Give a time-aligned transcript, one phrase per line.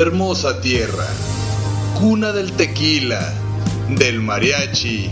[0.00, 1.06] Hermosa tierra,
[1.98, 3.34] cuna del tequila,
[3.90, 5.10] del mariachi,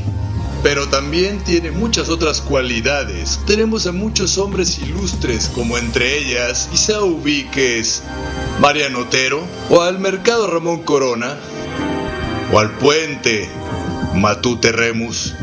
[0.62, 3.38] pero también tiene muchas otras cualidades.
[3.46, 8.02] Tenemos a muchos hombres ilustres, como entre ellas Isa Ubiques,
[8.60, 11.36] Mariano Otero, o al Mercado Ramón Corona,
[12.50, 13.46] o al Puente
[14.14, 15.34] Matute Remus,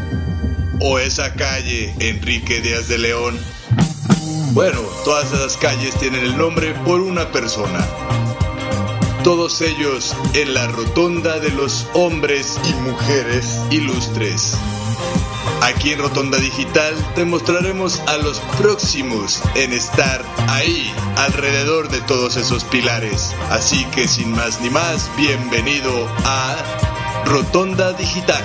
[0.80, 3.38] o esa calle Enrique Díaz de León.
[4.53, 7.86] Bueno, todas esas calles tienen el nombre por una persona.
[9.26, 14.56] Todos ellos en la rotonda de los hombres y mujeres ilustres.
[15.64, 22.38] Aquí en Rotonda Digital te mostraremos a los próximos en estar ahí, alrededor de todos
[22.38, 23.34] esos pilares.
[23.50, 26.58] Así que sin más ni más, bienvenido a
[27.26, 28.44] Rotonda Digital.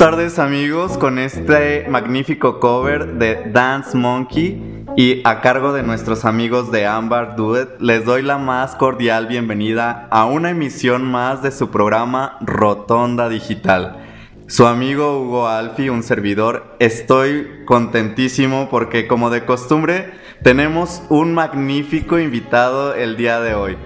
[0.00, 6.72] Tardes amigos con este magnífico cover de Dance Monkey y a cargo de nuestros amigos
[6.72, 11.70] de Ambar Duet les doy la más cordial bienvenida a una emisión más de su
[11.70, 13.98] programa Rotonda Digital.
[14.46, 22.18] Su amigo Hugo Alfi, un servidor, estoy contentísimo porque como de costumbre tenemos un magnífico
[22.18, 23.76] invitado el día de hoy.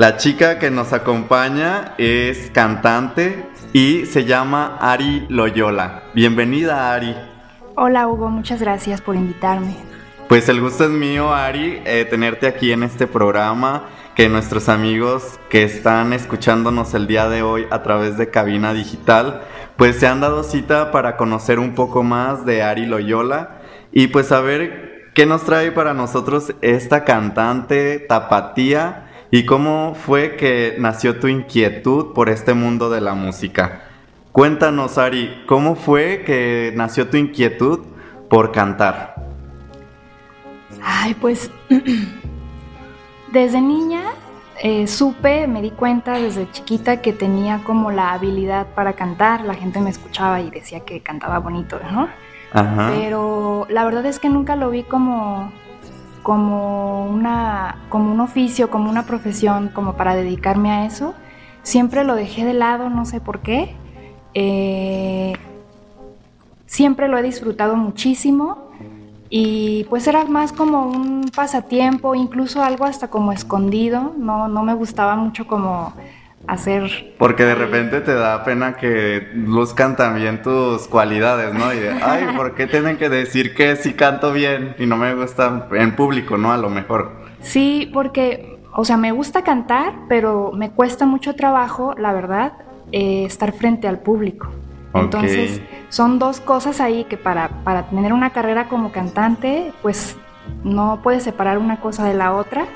[0.00, 6.04] La chica que nos acompaña es cantante y se llama Ari Loyola.
[6.14, 7.14] Bienvenida Ari.
[7.74, 9.76] Hola Hugo, muchas gracias por invitarme.
[10.26, 15.38] Pues el gusto es mío Ari, eh, tenerte aquí en este programa, que nuestros amigos
[15.50, 19.42] que están escuchándonos el día de hoy a través de cabina digital,
[19.76, 23.60] pues se han dado cita para conocer un poco más de Ari Loyola
[23.92, 30.74] y pues saber qué nos trae para nosotros esta cantante tapatía ¿Y cómo fue que
[30.78, 33.82] nació tu inquietud por este mundo de la música?
[34.32, 37.80] Cuéntanos, Ari, ¿cómo fue que nació tu inquietud
[38.28, 39.14] por cantar?
[40.82, 41.48] Ay, pues
[43.32, 44.02] desde niña
[44.62, 49.44] eh, supe, me di cuenta desde chiquita que tenía como la habilidad para cantar.
[49.44, 52.08] La gente me escuchaba y decía que cantaba bonito, ¿no?
[52.52, 52.92] Ajá.
[52.92, 55.52] Pero la verdad es que nunca lo vi como
[56.22, 61.14] como, una, como un oficio, como una profesión, como para dedicarme a eso.
[61.62, 63.74] Siempre lo dejé de lado, no sé por qué.
[64.34, 65.32] Eh,
[66.66, 68.70] siempre lo he disfrutado muchísimo
[69.28, 74.14] y pues era más como un pasatiempo, incluso algo hasta como escondido.
[74.16, 75.92] No, no me gustaba mucho como
[76.50, 77.14] hacer...
[77.18, 81.72] Porque de repente te da pena que luzcan también tus cualidades, ¿no?
[81.72, 85.14] Y de, ay, ¿por qué tienen que decir que sí canto bien y no me
[85.14, 86.52] gusta en público, ¿no?
[86.52, 87.12] A lo mejor.
[87.40, 92.52] Sí, porque, o sea, me gusta cantar, pero me cuesta mucho trabajo, la verdad,
[92.92, 94.48] eh, estar frente al público.
[94.92, 100.16] Entonces, son dos cosas ahí que para, para tener una carrera como cantante, pues
[100.64, 102.66] no puedes separar una cosa de la otra.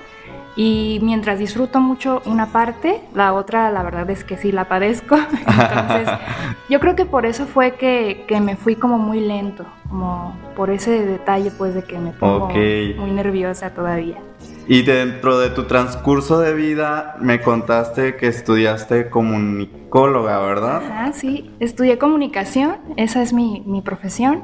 [0.56, 5.16] Y mientras disfruto mucho una parte, la otra la verdad es que sí la padezco.
[5.46, 6.08] Entonces,
[6.70, 10.70] yo creo que por eso fue que, que, me fui como muy lento, como por
[10.70, 14.18] ese detalle pues de que me pongo muy nerviosa todavía.
[14.66, 20.82] Y dentro de tu transcurso de vida me contaste que estudiaste comunicóloga, ¿verdad?
[20.90, 24.42] Ah, sí, estudié comunicación, esa es mi, mi profesión.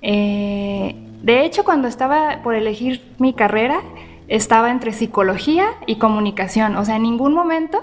[0.00, 3.80] Eh, de hecho, cuando estaba por elegir mi carrera,
[4.28, 6.76] estaba entre psicología y comunicación.
[6.76, 7.82] O sea, en ningún momento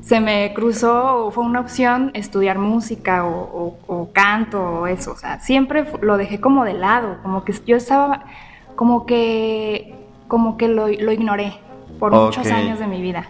[0.00, 5.12] se me cruzó o fue una opción estudiar música o, canto o eso.
[5.12, 8.24] O sea, siempre lo dejé como de lado, como que yo estaba,
[8.74, 9.94] como que,
[10.28, 11.54] como que lo, ignoré
[11.98, 13.26] por muchos años de mi vida.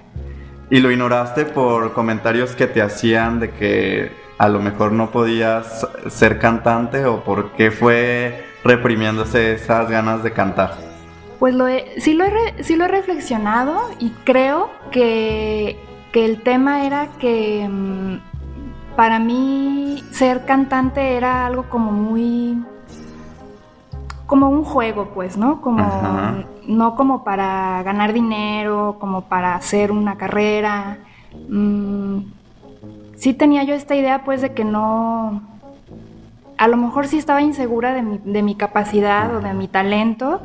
[0.69, 5.87] ¿Y lo ignoraste por comentarios que te hacían de que a lo mejor no podías
[6.09, 10.86] ser cantante o por qué fue reprimiéndose esas ganas de cantar?
[11.39, 11.67] Pues lo
[11.99, 15.85] sí, lo he, sí lo he reflexionado y creo que,
[16.15, 22.57] el tema era que mm, para mí ser cantante era algo como muy
[24.27, 25.61] como un juego, pues, ¿no?
[25.61, 25.87] Como
[26.67, 30.97] no como para ganar dinero, como para hacer una carrera.
[31.51, 32.21] Mm,
[33.17, 35.43] sí tenía yo esta idea, pues, de que no.
[36.57, 40.41] A lo mejor sí estaba insegura de mi, de mi capacidad o de mi talento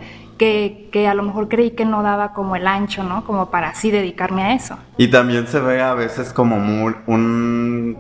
[0.92, 3.24] que, a lo mejor creí que no daba como el ancho, ¿no?
[3.26, 4.76] Como para así dedicarme a eso.
[4.98, 7.98] Y también se ve a veces como un,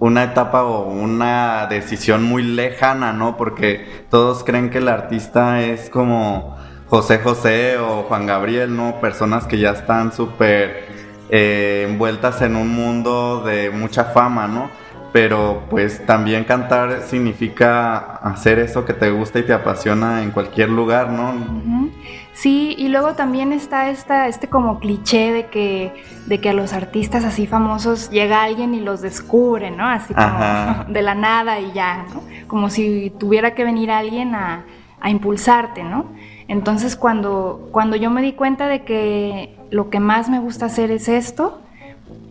[0.00, 3.36] una etapa o una decisión muy lejana, ¿no?
[3.36, 6.56] Porque todos creen que el artista es como
[6.88, 9.00] José José o Juan Gabriel, ¿no?
[9.00, 10.84] Personas que ya están súper
[11.30, 14.68] eh, envueltas en un mundo de mucha fama, ¿no?
[15.12, 20.68] Pero pues también cantar significa hacer eso que te gusta y te apasiona en cualquier
[20.68, 21.88] lugar, ¿no?
[22.32, 25.92] Sí, y luego también está esta, este como cliché de que,
[26.26, 29.86] de que a los artistas así famosos llega alguien y los descubre, ¿no?
[29.86, 32.22] Así como de la nada y ya, ¿no?
[32.46, 34.64] Como si tuviera que venir alguien a,
[35.00, 36.06] a impulsarte, ¿no?
[36.48, 40.90] Entonces cuando, cuando yo me di cuenta de que lo que más me gusta hacer
[40.90, 41.60] es esto,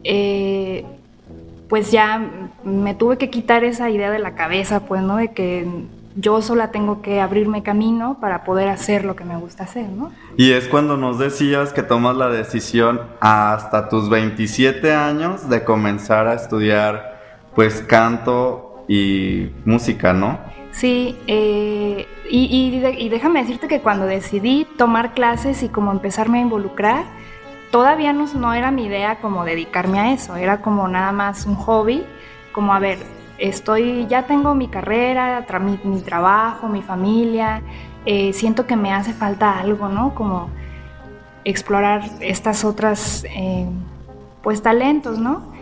[0.04, 0.86] eh,
[1.70, 2.22] pues ya
[2.64, 5.18] me tuve que quitar esa idea de la cabeza, pues, ¿no?
[5.18, 5.68] De que
[6.16, 10.12] yo sola tengo que abrirme camino para poder hacer lo que me gusta hacer, ¿no?
[10.36, 16.28] Y es cuando nos decías que tomas la decisión hasta tus 27 años de comenzar
[16.28, 17.20] a estudiar,
[17.56, 20.40] pues, canto y música, ¿no?
[20.72, 26.42] Sí, eh, y, y déjame decirte que cuando decidí tomar clases y como empezarme a
[26.42, 27.06] involucrar,
[27.72, 32.06] todavía no, era mi idea como dedicarme a eso, era como nada más un hobby,
[32.52, 33.00] como a ver,
[33.38, 35.46] estoy, ya tengo mi carrera,
[35.84, 37.62] mi, trabajo, mi familia,
[38.06, 40.16] eh, siento que me hace falta algo, ¿no?
[40.16, 40.50] Como
[41.44, 43.68] explorar estas otras, eh,
[44.42, 45.54] pues, talentos, ¿no?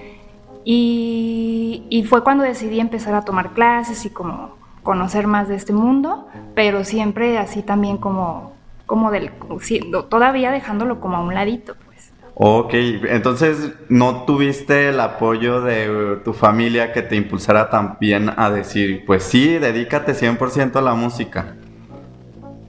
[0.64, 5.74] Y, y, fue cuando decidí empezar a tomar clases y como conocer más de este
[5.74, 8.54] mundo, pero siempre así también como,
[8.88, 9.32] como del,
[10.10, 11.76] todavía dejándolo como a un ladito.
[12.38, 19.06] Ok, entonces no tuviste el apoyo de tu familia que te impulsara también a decir,
[19.06, 21.56] pues sí, dedícate 100% a la música.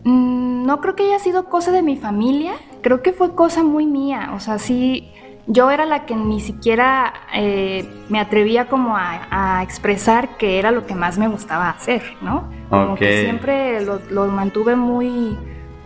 [0.04, 3.86] Mm, no creo que haya sido cosa de mi familia, creo que fue cosa muy
[3.86, 5.12] mía, o sea, sí,
[5.48, 10.86] yo era la que ni siquiera eh, me atrevía como a, expresar que era lo
[10.86, 12.48] que más me gustaba hacer, ¿no?
[12.70, 15.36] Como que siempre lo mantuve muy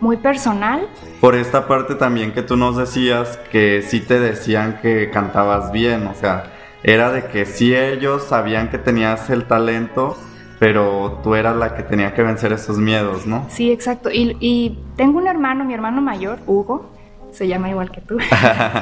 [0.01, 0.87] muy personal.
[1.21, 6.07] Por esta parte también que tú nos decías que sí te decían que cantabas bien,
[6.07, 6.51] o sea,
[6.83, 10.17] era de que sí ellos sabían que tenías el talento,
[10.59, 13.45] pero tú eras la que tenía que vencer esos miedos, ¿no?
[13.49, 14.09] Sí, exacto.
[14.11, 16.91] Y, y tengo un hermano, mi hermano mayor, Hugo,
[17.31, 18.17] se llama igual que tú.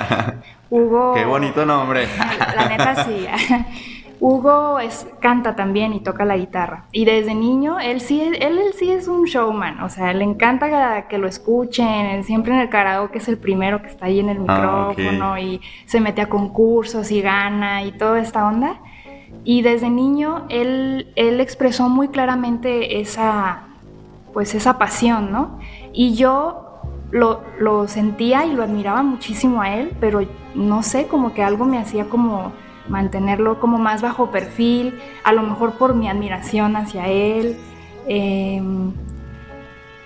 [0.69, 1.13] Hugo.
[1.13, 2.07] Qué bonito nombre.
[2.55, 3.27] La neta sí.
[4.21, 6.85] Hugo es, canta también y toca la guitarra.
[6.91, 9.81] Y desde niño, él sí, él, él sí es un showman.
[9.81, 12.23] O sea, le encanta que lo escuchen.
[12.23, 15.61] Siempre en el karaoke es el primero que está ahí en el ah, micrófono y
[15.85, 18.81] se mete a concursos y gana y toda esta onda.
[19.45, 23.63] Y desde niño, él, él expresó muy claramente esa,
[24.33, 25.59] pues esa pasión, ¿no?
[25.93, 26.81] Y yo
[27.11, 30.21] lo, lo sentía y lo admiraba muchísimo a él, pero
[30.55, 32.51] no sé, como que algo me hacía como
[32.89, 37.57] mantenerlo como más bajo perfil, a lo mejor por mi admiración hacia él,
[38.07, 38.91] em,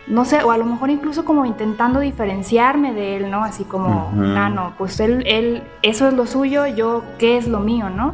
[0.08, 3.44] no sé, o a lo mejor incluso como intentando diferenciarme de él, ¿no?
[3.44, 7.60] Así como, ah, no, pues él, él, eso es lo suyo, yo, ¿qué es lo
[7.60, 8.14] mío, no?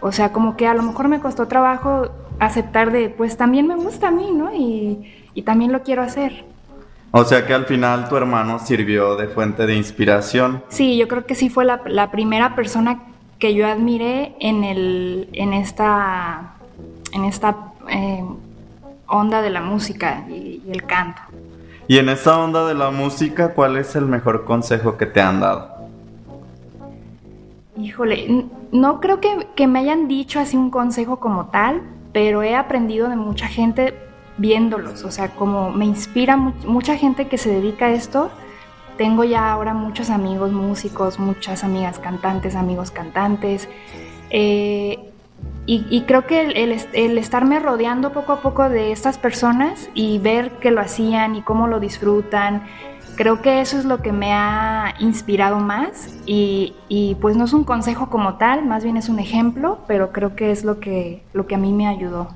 [0.00, 2.08] O sea, como que a lo mejor me costó trabajo
[2.40, 4.52] aceptar de, pues también me gusta a mí, ¿no?
[4.54, 6.44] Y, también lo quiero hacer.
[7.12, 10.62] O sea que al final tu hermano sirvió de fuente de inspiración.
[10.68, 13.00] Sí, yo creo que sí fue la, la primera persona
[13.40, 16.52] que yo admiré en, el, en esta,
[17.12, 18.22] en esta eh,
[19.08, 21.22] onda de la música y, el canto.
[21.88, 25.40] Y en esta onda de la música, ¿cuál es el mejor consejo que te han
[25.40, 25.68] dado?
[27.76, 31.82] Híjole, no creo que, que me hayan dicho así un consejo como tal,
[32.12, 33.94] pero he aprendido de mucha gente
[34.36, 38.30] viéndolos, o sea, como me inspira mucha gente que se dedica a esto,
[39.00, 43.66] tengo ya ahora muchos amigos músicos, muchas amigas cantantes, amigos cantantes.
[44.28, 44.98] Eh,
[45.64, 50.70] y, creo que el, estarme rodeando poco a poco de estas personas y ver que
[50.70, 52.64] lo hacían y cómo lo disfrutan,
[53.16, 57.54] creo que eso es lo que me ha inspirado más y, y, pues no es
[57.54, 61.22] un consejo como tal, más bien es un ejemplo, pero creo que es lo que,
[61.32, 62.28] lo que a mí me ayudó.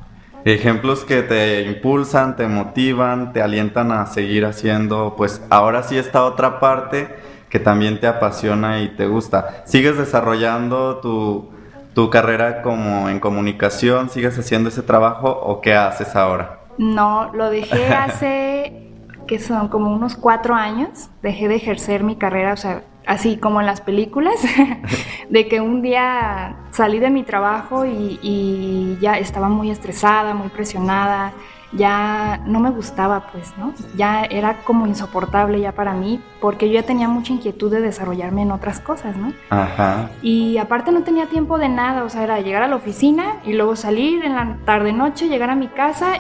[0.44, 6.22] Ejemplos que te impulsan, te motivan, te alientan a seguir haciendo, pues ahora sí está
[6.24, 7.08] otra parte
[7.48, 9.62] que también te apasiona y te gusta.
[9.64, 11.50] ¿Sigues desarrollando tu,
[11.94, 14.10] tu carrera como en comunicación?
[14.10, 16.58] ¿Sigues haciendo ese trabajo o qué haces ahora?
[16.76, 18.90] No, lo dejé hace,
[19.26, 23.61] que son como unos cuatro años, dejé de ejercer mi carrera, o sea, así como
[23.61, 24.34] en las películas,
[25.30, 31.32] de que un día salí de mi trabajo y, ya estaba muy estresada, muy presionada,
[31.73, 33.75] ya no me gustaba, pues, ¿no?
[33.96, 38.42] Ya era como insoportable ya para mí, porque yo ya tenía mucha inquietud de desarrollarme
[38.42, 39.32] en otras cosas, ¿no?
[39.50, 40.11] Ajá.
[40.23, 43.54] Y aparte no tenía tiempo de nada, o sea, era llegar a la oficina y
[43.54, 46.12] luego salir en la tarde-noche, llegar a mi casa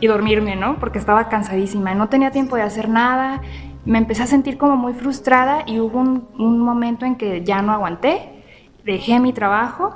[0.00, 0.76] y dormirme, ¿no?
[0.76, 3.42] Porque estaba cansadísima, no tenía tiempo de hacer nada
[3.84, 7.72] me empecé a sentir como muy frustrada y hubo un, momento en que ya no
[7.72, 8.44] aguanté,
[8.84, 9.94] dejé mi trabajo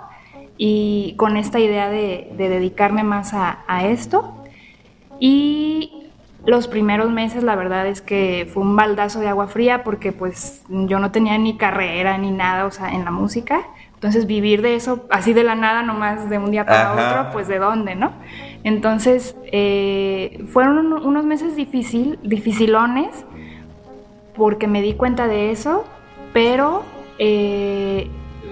[0.59, 4.45] y con esta idea de, dedicarme más a, esto.
[5.21, 6.09] Y
[6.45, 10.64] los primeros meses la verdad es que fue un baldazo de agua fría porque pues
[10.69, 13.61] yo no tenía ni carrera ni nada, o sea, en la música.
[13.95, 17.49] Entonces vivir de eso así de la nada, nomás de un día para otro, pues
[17.49, 18.12] de dónde, ¿no?
[18.62, 23.25] Entonces eh, fueron unos meses difícil, dificilones
[24.37, 25.85] porque me di cuenta de eso,
[26.33, 26.85] pero
[27.19, 28.11] eh,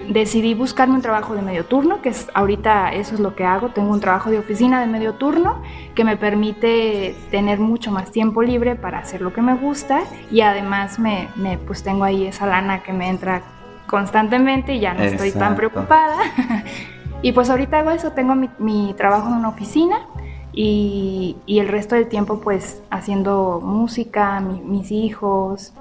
[0.09, 3.69] decidí buscarme un trabajo de medio turno, que es ahorita eso es lo que hago.
[3.69, 5.63] Tengo un trabajo de oficina de medio turno
[5.95, 10.41] que me permite tener mucho más tiempo libre para hacer lo que me gusta y
[10.41, 11.29] además me,
[11.67, 13.43] pues tengo ahí esa lana que me entra
[13.87, 16.17] constantemente y ya no estoy tan preocupada.
[17.23, 20.07] y pues ahorita hago eso, tengo mi, trabajo en una oficina
[20.57, 25.73] y, el resto del tiempo pues haciendo música, mis hijos,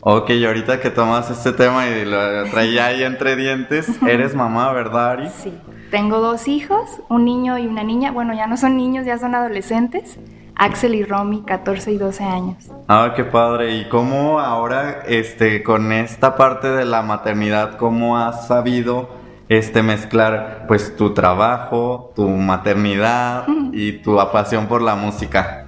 [0.00, 4.72] Ok, y ahorita que tomas este tema y lo traía ahí entre dientes, eres mamá,
[4.72, 5.28] ¿verdad, Ari?
[5.28, 5.52] Sí.
[5.90, 8.12] Tengo dos hijos, un niño y una niña.
[8.12, 10.18] Bueno, ya no son niños, ya son adolescentes.
[10.54, 12.56] Axel y Romy, 14 y 12 años.
[12.88, 13.76] Ah, qué padre.
[13.76, 19.08] ¿Y cómo ahora, este, con esta parte de la maternidad, cómo has sabido
[19.48, 25.66] este mezclar pues tu trabajo, tu maternidad y tu pasión por la música?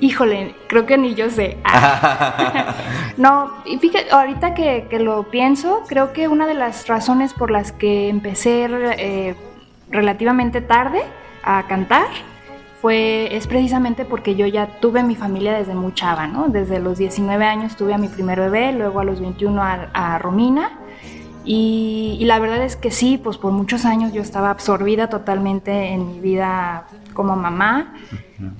[0.00, 1.58] Híjole, creo que ni yo sé.
[3.18, 7.72] no, y fíjate, ahorita que, lo pienso, creo que una de las razones por las
[7.72, 9.34] que empecé eh,
[9.90, 11.02] relativamente tarde
[11.42, 12.06] a cantar
[12.80, 16.48] fue, es precisamente porque yo ya tuve mi familia desde muy chava, ¿no?
[16.48, 20.78] Desde los 19 años tuve a mi primer bebé, luego a los 21 a, Romina.
[21.44, 25.88] Y, y, la verdad es que sí, pues por muchos años yo estaba absorbida totalmente
[25.88, 27.94] en mi vida como mamá.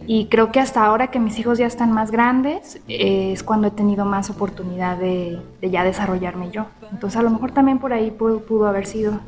[0.06, 3.68] Y creo que hasta ahora que mis hijos ya están más grandes, eh, es cuando
[3.68, 6.66] he tenido más oportunidad de, ya desarrollarme yo.
[6.92, 9.20] Entonces a lo mejor también por ahí pudo, pudo haber sido.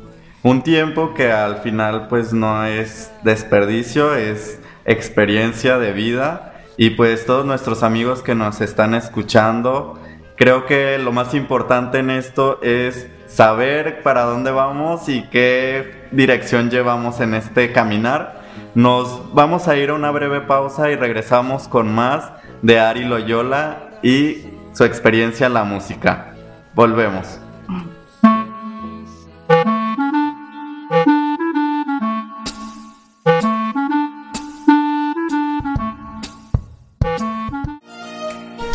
[0.43, 6.53] Un tiempo que al final pues no es desperdicio, es experiencia de vida.
[6.77, 9.99] Y pues todos nuestros amigos que nos están escuchando,
[10.35, 16.69] creo que lo más importante en esto es saber para dónde vamos y qué dirección
[16.69, 18.43] llevamos en este caminar
[18.75, 22.31] nos vamos a ir a una breve pausa y regresamos con más
[22.63, 26.33] de Ari Loyola y su experiencia en la música.
[26.73, 27.42] Volvemos.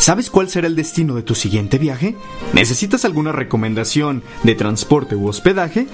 [0.09, 2.17] ¿Sabes cuál será el destino de tu siguiente viaje?
[2.55, 5.87] ¿Necesitas alguna recomendación de transporte u hospedaje?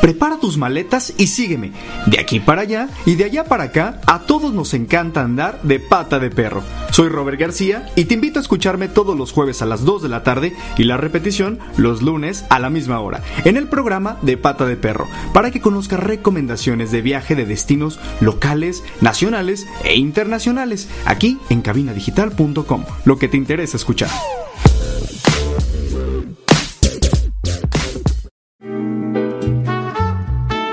[0.00, 1.70] Prepara tus maletas y sígueme.
[2.06, 5.78] De aquí para allá y de allá para acá, a todos nos encanta andar de
[5.78, 6.64] pata de perro.
[6.90, 10.08] Soy Robert García y te invito a escucharme todos los jueves a las 2 de
[10.08, 14.36] la tarde y la repetición los lunes a la misma hora en el programa de
[14.36, 20.88] Pata de Perro para que conozcas recomendaciones de viaje de destinos locales, nacionales e internacionales
[21.04, 22.84] aquí en cabinadigital.com.
[23.04, 24.10] Lo que te es escuchar.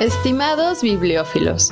[0.02, 1.72] Estimados bibliófilos,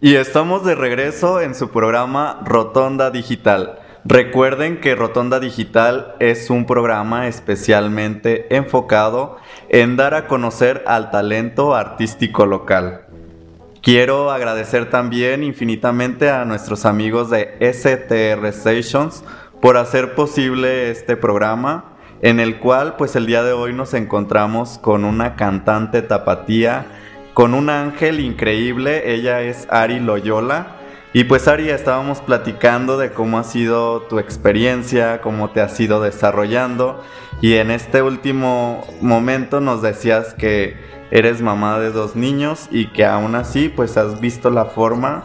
[0.00, 3.78] Y estamos de regreso en su programa Rotonda Digital.
[4.04, 9.38] Recuerden que Rotonda Digital es un programa especialmente enfocado
[9.70, 13.06] en dar a conocer al talento artístico local.
[13.80, 19.24] Quiero agradecer también infinitamente a nuestros amigos de STR Stations
[19.62, 24.78] por hacer posible este programa en el cual pues el día de hoy nos encontramos
[24.78, 26.86] con una cantante tapatía
[27.36, 29.12] con un ángel increíble.
[29.12, 30.68] Ella es Ari Loyola.
[31.12, 36.00] Y pues Ari, estábamos platicando de cómo ha sido tu experiencia, cómo te has ido
[36.00, 37.04] desarrollando.
[37.42, 40.78] Y en este último momento nos decías que
[41.10, 45.24] eres mamá de dos niños y que aún así pues has visto la forma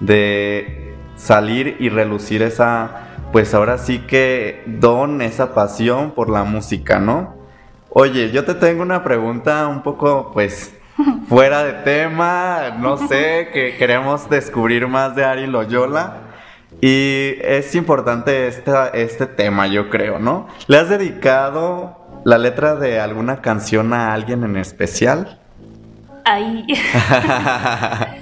[0.00, 7.00] de salir y relucir esa, pues ahora sí que don, esa pasión por la música,
[7.00, 7.34] ¿no?
[7.90, 10.79] Oye, yo te tengo una pregunta un poco pues
[11.28, 16.14] fuera de tema, no sé, que queremos descubrir más de Ari Loyola.
[16.80, 20.48] Y es importante este, este tema, yo creo, ¿no?
[20.66, 25.38] ¿Le has dedicado la letra de alguna canción a alguien en especial?
[26.24, 26.66] Ahí.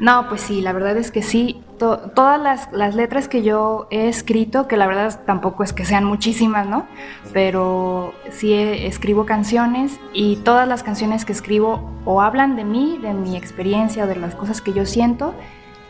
[0.00, 1.62] no, pues sí, la verdad es que sí.
[1.78, 6.04] todas las, las, letras que yo he escrito, que la verdad tampoco es que sean
[6.04, 6.86] muchísimas, ¿no?
[7.34, 13.12] Pero sí escribo canciones y todas las canciones que escribo o hablan de mí, de
[13.12, 15.34] mi experiencia, de las cosas que yo siento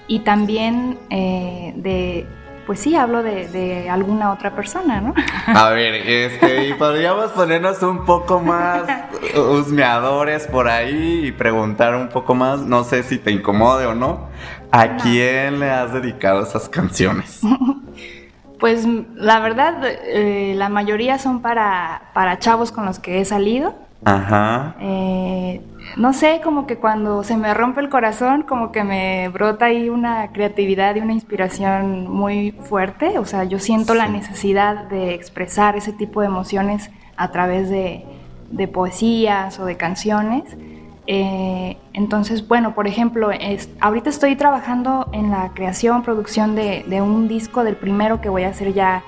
[0.08, 2.26] y también eh, de,
[2.70, 5.12] pues sí, hablo de, alguna otra persona, ¿no?
[5.48, 8.82] A ver, este, y podríamos ponernos un poco más
[9.36, 14.28] husmeadores por ahí y preguntar un poco más, no sé si te incomode o no,
[14.70, 17.40] ¿a quién le has dedicado esas canciones?
[18.60, 23.74] Pues la verdad, eh, la mayoría son para, para chavos con los que he salido.
[24.04, 24.76] Ajá.
[24.80, 25.60] Eh,
[25.96, 29.88] no sé, como que cuando se me rompe el corazón, como que me brota ahí
[29.88, 33.18] una creatividad y una inspiración muy fuerte.
[33.18, 38.04] O sea, yo siento la necesidad de expresar ese tipo de emociones a través de,
[38.72, 40.44] poesías o de canciones.
[41.06, 43.30] Eh, entonces, bueno, por ejemplo,
[43.80, 48.44] ahorita estoy trabajando en la creación, producción de, de, un disco del primero que voy
[48.44, 49.02] a hacer ya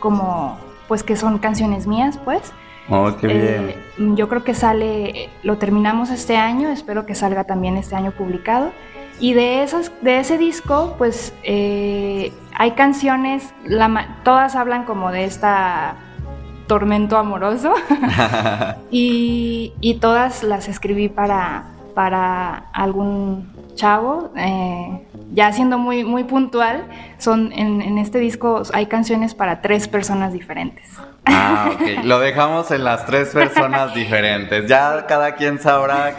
[0.00, 0.58] como,
[0.88, 2.52] pues que son canciones mías, pues.
[2.88, 3.68] Oh, qué bien.
[3.70, 3.76] Eh,
[4.14, 8.72] yo creo que sale, lo terminamos este año, espero que salga también este año publicado.
[9.20, 13.54] Y de, esas, de ese disco, pues eh, hay canciones,
[14.24, 15.96] todas hablan como de esta
[16.66, 17.74] tormento amoroso
[18.90, 21.64] y, y, todas las escribí para,
[21.94, 24.32] para algún chavo.
[24.36, 26.84] Eh, ya siendo muy, muy puntual,
[27.18, 30.98] son en, en este disco hay canciones para tres personas diferentes.
[31.26, 31.80] Ah, ok.
[32.04, 34.66] Lo dejamos en las tres personas diferentes.
[34.66, 36.16] Ya cada quien sabrá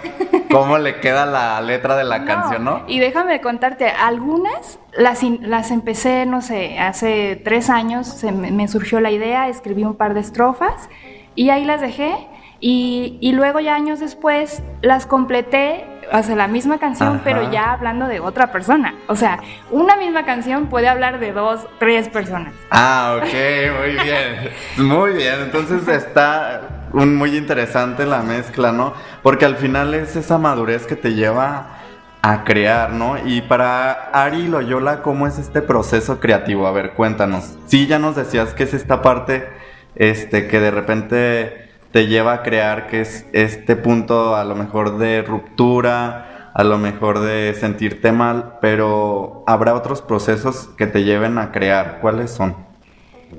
[0.51, 2.83] cómo le queda la letra de la canción, ¿no?
[2.87, 8.99] Y déjame contarte, algunas las, las empecé, no sé, hace tres años se me, surgió
[8.99, 10.89] la idea, escribí un par de estrofas
[11.35, 12.15] y ahí las dejé.
[12.59, 17.71] Y, y luego ya años después las completé o sea, la misma canción, pero ya
[17.71, 18.95] hablando de otra persona.
[19.07, 19.39] O sea,
[19.71, 22.53] una misma canción puede hablar de dos, tres personas.
[22.69, 23.33] Ah, ok,
[23.79, 24.49] muy bien.
[24.77, 26.61] Muy bien, entonces está
[26.93, 28.93] muy interesante la mezcla, ¿no?
[29.23, 31.79] Porque al final es esa madurez que te lleva
[32.21, 33.17] a crear, ¿no?
[33.25, 36.67] Y para Ari Loyola, ¿cómo es este proceso creativo?
[36.67, 37.57] A ver, cuéntanos.
[37.67, 39.47] Sí, ya nos decías que es esta parte,
[39.95, 41.64] este, que de repente
[41.95, 46.77] te lleva a crear, que es este punto a lo mejor de ruptura, a lo
[46.77, 51.99] mejor de sentirte mal, pero habrá otros procesos que te lleven a crear.
[52.01, 52.53] ¿Cuáles son?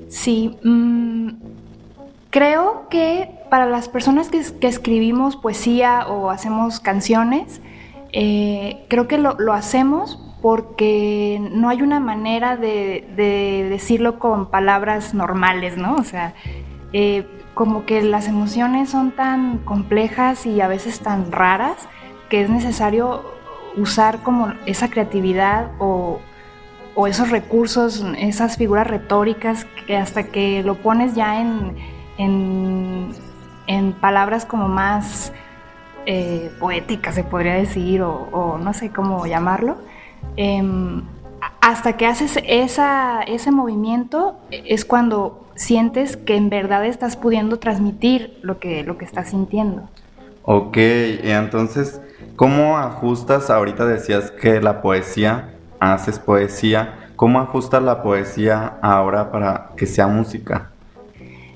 [0.08, 1.32] Sí, mm,
[2.30, 7.60] creo que para las personas que, escribimos poesía o hacemos canciones,
[8.14, 13.04] eh, creo que lo, hacemos porque no hay una manera de,
[13.68, 15.96] decirlo con palabras normales, ¿no?
[15.96, 16.32] O sea,
[16.94, 21.88] eh, como que las emociones son tan complejas y a veces tan raras
[22.28, 23.24] que es necesario
[23.78, 26.20] usar como esa creatividad o,
[27.06, 31.74] esos recursos, esas figuras retóricas que hasta que lo pones ya en,
[32.18, 35.32] en, palabras como más
[36.04, 39.78] eh, poéticas, se podría decir, o, no sé cómo llamarlo,
[40.36, 41.04] em,
[41.62, 48.38] hasta que haces esa, ese movimiento es cuando sientes que en verdad estás pudiendo transmitir
[48.42, 49.88] lo que, lo que estás sintiendo.
[50.44, 52.00] Ok, entonces,
[52.36, 53.50] ¿cómo ajustas?
[53.50, 60.06] Ahorita decías que la poesía, haces poesía, ¿cómo ajustas la poesía ahora para que sea
[60.06, 60.70] música?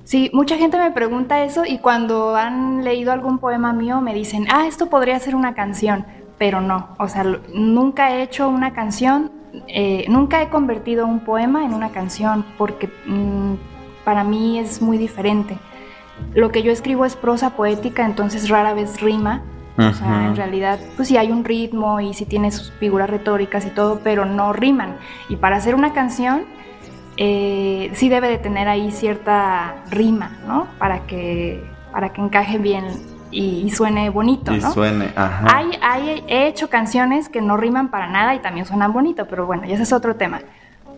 [0.02, 4.46] Sí, mucha gente me pregunta eso y cuando han leído algún poema mío me dicen,
[4.52, 6.04] ah, esto podría ser una canción,
[6.36, 9.30] pero no, o sea, nunca he hecho una canción,
[9.68, 13.54] eh, nunca he convertido un poema en una canción porque mm,
[14.10, 15.56] para mí es muy diferente.
[16.34, 19.40] Lo que yo escribo es prosa poética, entonces rara vez rima.
[19.78, 23.64] O sea, en realidad, pues sí hay un ritmo y sí tiene sus figuras retóricas
[23.66, 24.96] y todo, pero no riman.
[25.28, 26.42] Y para hacer una canción,
[27.18, 30.66] eh, sí debe de tener ahí cierta rima, ¿no?
[30.78, 32.86] Para que, para que encaje bien
[33.30, 35.46] y, suene bonito, y suene, ajá.
[35.54, 39.46] Hay, hay, he hecho canciones que no riman para nada y también suenan bonito, pero
[39.46, 40.40] bueno, ya ese es otro tema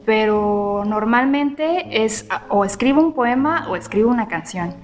[0.04, 4.74] pero normalmente es o escribo un poema o escribo una canción.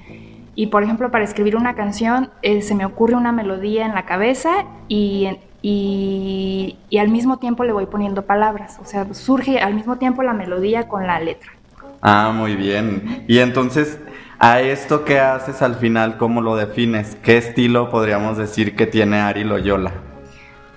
[0.54, 4.04] Y por ejemplo, para escribir una canción eh, se me ocurre una melodía en la
[4.06, 5.28] cabeza y,
[5.62, 8.78] y, al mismo tiempo le voy poniendo palabras.
[8.82, 11.52] O sea, surge al mismo tiempo la melodía con la letra.
[12.02, 13.24] Ah, muy bien.
[13.28, 14.00] Y entonces,
[14.40, 17.16] A esto que haces al final, ¿cómo lo defines?
[17.24, 19.90] ¿Qué estilo podríamos decir que tiene Ari Loyola?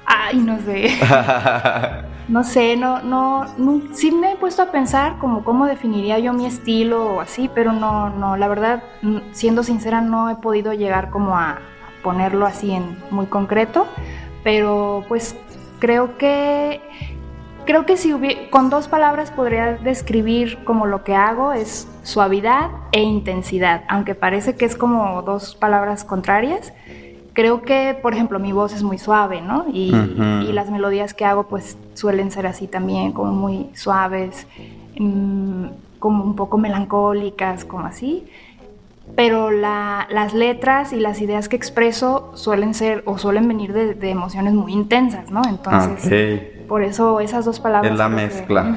[0.07, 0.97] Ay, no sé.
[2.27, 6.33] no sé, no, no, no, sí me he puesto a pensar como cómo definiría yo
[6.33, 8.83] mi estilo o así, pero no, no, la verdad,
[9.31, 11.59] siendo sincera, no he podido llegar como a
[12.03, 13.87] ponerlo así en muy concreto,
[14.43, 15.35] pero pues
[15.79, 16.81] creo que
[17.65, 18.13] creo que si
[18.49, 24.55] con dos palabras podría describir como lo que hago es suavidad e intensidad, aunque parece
[24.55, 26.73] que es como dos palabras contrarias.
[27.33, 29.65] Creo que, por ejemplo, mi voz es muy suave, ¿no?
[29.71, 29.91] Y,
[30.51, 34.47] las melodías que hago pues suelen ser así también, como muy suaves,
[34.99, 35.65] mm,
[35.99, 38.25] como un poco melancólicas, como así.
[39.15, 44.53] Pero las letras y las ideas que expreso suelen ser o suelen venir de, emociones
[44.53, 45.41] muy intensas, ¿no?
[45.47, 47.91] Entonces, por eso esas dos palabras.
[47.91, 48.75] Es la mezcla.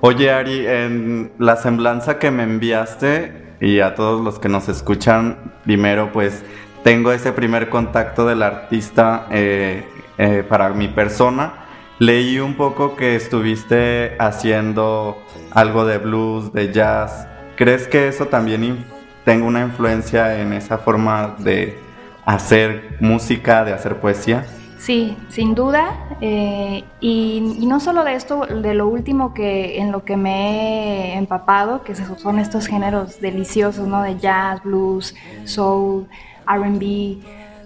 [0.00, 5.52] Oye, Ari, en la semblanza que me enviaste y a todos los que nos escuchan,
[5.64, 6.44] primero pues
[6.84, 11.64] tengo ese primer contacto del artista eh, eh, para mi persona.
[11.98, 15.16] Leí un poco que estuviste haciendo
[15.50, 17.26] algo de blues, de jazz.
[17.56, 18.84] ¿Crees que eso también
[19.24, 21.78] tenga una influencia en esa forma de
[22.26, 24.44] hacer música, de hacer poesía?
[24.76, 26.18] Sí, sin duda.
[26.20, 31.16] Eh, y, no solo de esto, de lo último que en lo que me he
[31.16, 34.02] empapado, que son estos géneros deliciosos, ¿no?
[34.02, 35.14] De jazz, blues,
[35.46, 36.06] soul,
[36.46, 37.18] RB.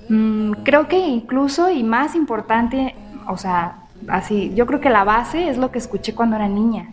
[0.09, 2.95] Mm, creo que incluso y más importante,
[3.27, 3.77] o sea,
[4.09, 6.91] así, yo creo que la base es lo que escuché cuando era niña.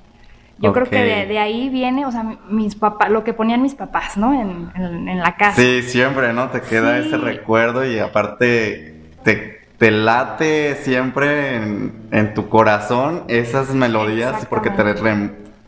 [0.57, 4.15] Yo creo que de, ahí viene, o sea, mis papás, lo que ponían mis papás,
[4.15, 4.33] ¿no?
[4.33, 5.61] En, la casa.
[5.61, 6.47] Sí, siempre, ¿no?
[6.47, 14.45] Te queda ese recuerdo y aparte te te late siempre en, tu corazón esas melodías
[14.45, 14.83] porque te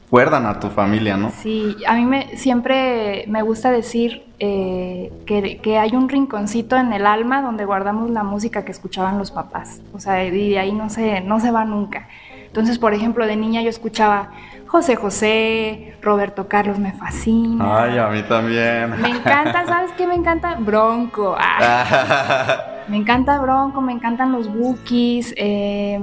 [0.07, 1.31] recuerdan a tu familia, ¿no?
[1.31, 7.05] Sí, a mí me, siempre me gusta decir eh, que, hay un rinconcito en el
[7.05, 10.89] alma donde guardamos la música que escuchaban los papás, o sea, y de ahí no
[10.89, 12.07] se, no se va nunca.
[12.45, 14.29] Entonces, por ejemplo, de niña yo escuchaba
[14.65, 17.83] José José, Roberto Carlos me fascina.
[17.83, 19.01] Ay, a mí también.
[19.01, 20.55] Me encanta, ¿sabes qué me encanta?
[20.55, 21.35] Bronco.
[22.87, 25.33] me encanta Bronco, me encantan los Bookies.
[25.35, 25.99] Eh,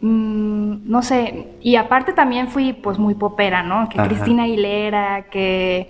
[0.00, 3.88] no sé, y aparte también fui pues muy popera, ¿no?
[3.88, 5.88] Que Cristina Aguilera, que,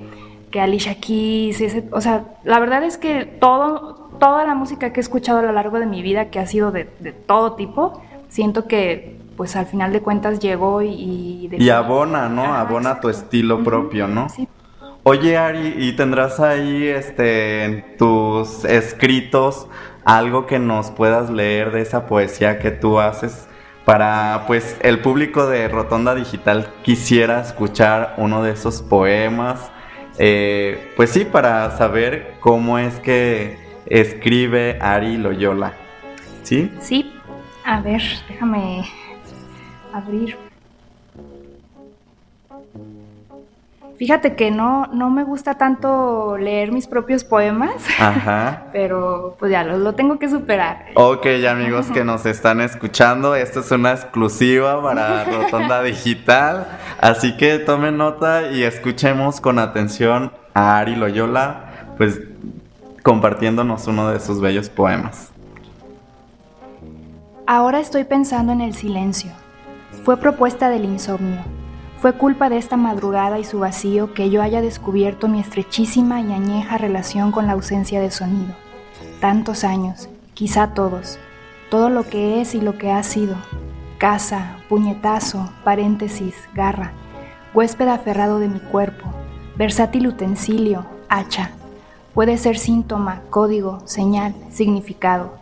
[0.50, 5.02] que Alicia Keys, o sea, la verdad es que todo, toda la música que he
[5.02, 8.66] escuchado a lo largo de mi vida, que ha sido de, de todo tipo, siento
[8.66, 11.48] que pues al final de cuentas llegó y...
[11.52, 12.54] Y, abona, ¿no?
[12.54, 14.28] abona tu estilo propio, ¿no?
[14.28, 14.48] Sí.
[15.04, 19.68] Oye, Ari, ¿y tendrás ahí este, en tus escritos
[20.04, 23.47] algo que nos puedas leer de esa poesía que tú haces?
[23.88, 29.72] Para, pues, el público de Rotonda Digital quisiera escuchar uno de esos poemas.
[30.18, 35.72] Eh, pues sí, para saber cómo es que escribe Ari Loyola.
[36.42, 36.70] ¿Sí?
[36.82, 37.14] Sí.
[37.64, 38.84] A ver, déjame
[39.94, 40.36] abrir.
[43.98, 47.72] Fíjate que no, no me gusta tanto leer mis propios poemas,
[48.72, 50.86] pero pues ya lo, tengo que superar.
[50.94, 56.68] Ok, amigos que nos están escuchando, esto es una exclusiva para Rotonda Digital,
[57.00, 62.20] así que tomen nota y escuchemos con atención a Ari Loyola, pues
[63.02, 65.32] compartiéndonos uno de sus bellos poemas.
[67.46, 69.32] Ahora estoy pensando en el silencio
[70.08, 71.57] fue propuesta del insomnio.
[72.00, 76.32] Fue culpa de esta madrugada y su vacío que yo haya descubierto mi estrechísima y
[76.32, 78.54] añeja relación con la ausencia de sonido.
[79.20, 81.18] Tantos años, quizá todos,
[81.70, 83.34] todo lo que es y lo que ha sido.
[83.98, 86.92] Casa, puñetazo, paréntesis, garra,
[87.52, 89.08] huésped aferrado de mi cuerpo,
[89.56, 91.50] versátil utensilio, hacha.
[92.14, 95.32] Puede ser síntoma, código, señal, significado.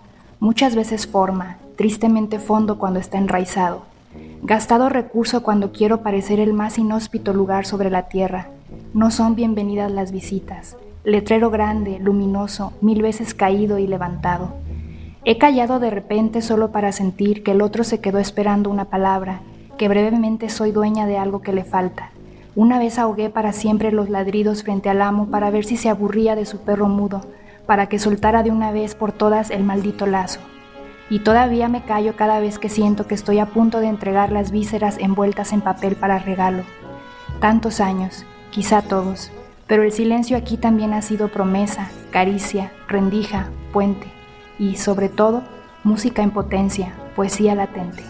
[0.41, 3.83] Muchas veces forma, tristemente fondo cuando está enraizado
[4.49, 8.47] Gastado recurso cuando quiero parecer el más inhóspito lugar sobre la tierra.
[8.95, 10.77] No son bienvenidas las visitas.
[11.03, 14.55] Letrero grande, luminoso, mil veces caído y levantado.
[15.25, 19.41] He callado de repente solo para sentir que el otro se quedó esperando una palabra,
[19.79, 22.13] que brevemente soy dueña de algo que le falta.
[22.55, 26.37] Una vez ahogué para siempre los ladridos frente al amo para ver si se aburría
[26.37, 27.23] de su perro mudo,
[27.67, 30.39] para que soltara de una vez por todas el maldito lazo
[31.09, 34.51] y todavía me callo cada vez que siento que estoy a punto de entregar las
[34.51, 36.65] vísceras envueltas en papel para regalo.
[37.41, 39.31] Tantos años, quizá todos,
[39.67, 44.07] pero el silencio aquí también ha sido promesa, caricia, rendija, puente
[44.59, 45.43] y, sobre todo,
[45.85, 48.03] música en potencia, poesía latente.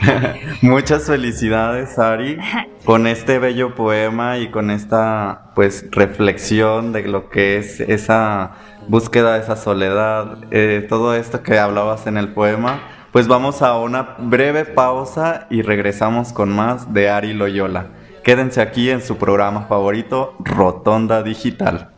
[0.62, 2.38] Muchas felicidades, Ari,
[2.84, 8.52] con este bello poema y con esta pues reflexión de lo que es esa
[8.88, 12.80] búsqueda de esa soledad, eh, todo esto que hablabas en el poema.
[13.12, 17.88] Pues vamos a una breve pausa y regresamos con más de Ari Loyola.
[18.22, 21.90] Quédense aquí en su programa favorito, Rotonda Digital.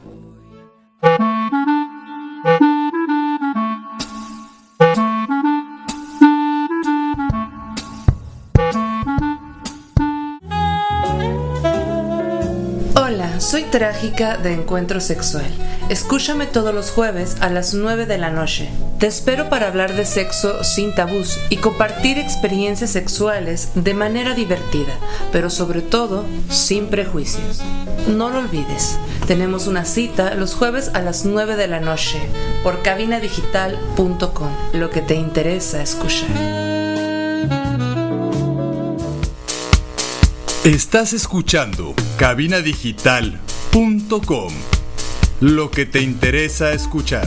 [13.73, 15.51] Trágica de Encuentro Sexual.
[15.89, 18.69] Escúchame todos los jueves a las 9 de la noche.
[18.99, 24.93] Te espero para hablar de sexo sin tabús y compartir experiencias sexuales de manera divertida,
[25.33, 27.63] pero sobre todo sin prejuicios.
[28.09, 32.21] No lo olvides, tenemos una cita los jueves a las 9 de la noche
[32.63, 36.29] por cabinadigital.com, lo que te interesa escuchar.
[40.63, 41.95] Estás escuchando
[45.41, 47.27] Lo que te interesa escuchar.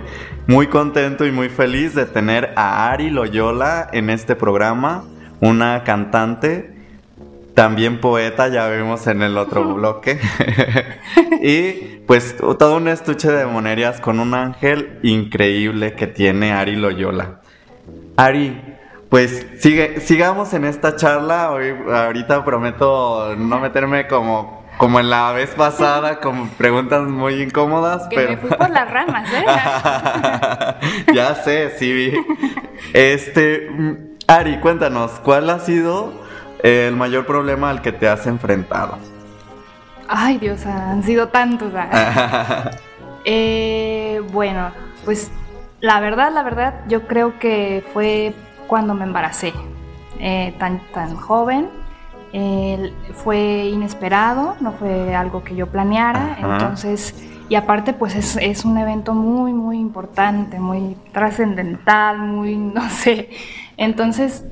[0.48, 5.06] muy contento y muy feliz de tener a Ari Loyola en este programa,
[5.40, 6.74] una cantante,
[7.54, 10.20] también poeta, ya vimos en el otro bloque,
[11.42, 17.42] y pues todo un estuche de monerías con un ángel increíble que tiene Ari Loyola.
[18.18, 18.73] Ari,
[19.14, 21.52] pues sigue, sigamos en esta charla.
[21.52, 28.08] Hoy, ahorita prometo no meterme como, como en la vez pasada con preguntas muy incómodas.
[28.08, 28.30] Que pero...
[28.32, 29.46] me fui por las ramas, ¿eh?
[31.14, 32.26] ya sé, sí vi.
[32.92, 33.98] Este, mm,
[34.28, 36.12] Ari, cuéntanos, ¿cuál ha sido
[36.64, 38.98] el mayor problema al que te has enfrentado?
[40.08, 41.72] Ay, Dios, han sido tantos.
[41.76, 42.72] ¿ah?
[43.26, 44.72] eh, bueno,
[45.06, 45.30] pues
[45.82, 48.34] la verdad, la verdad, yo creo que fue
[48.74, 49.54] cuando me embaracé,
[50.20, 51.70] eh, tan, tan joven.
[52.34, 56.54] Eh, fue inesperado, no fue algo que yo planeara, Ajá.
[56.54, 57.14] entonces,
[57.50, 63.30] y aparte pues es, es un evento muy, muy importante, muy trascendental, muy, no sé,
[63.78, 64.44] entonces,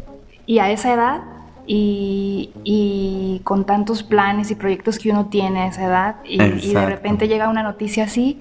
[0.45, 1.21] y a esa edad,
[1.65, 6.75] y, y con tantos planes y proyectos que uno tiene a esa edad, y, y
[6.75, 8.39] de repente llega una noticia así,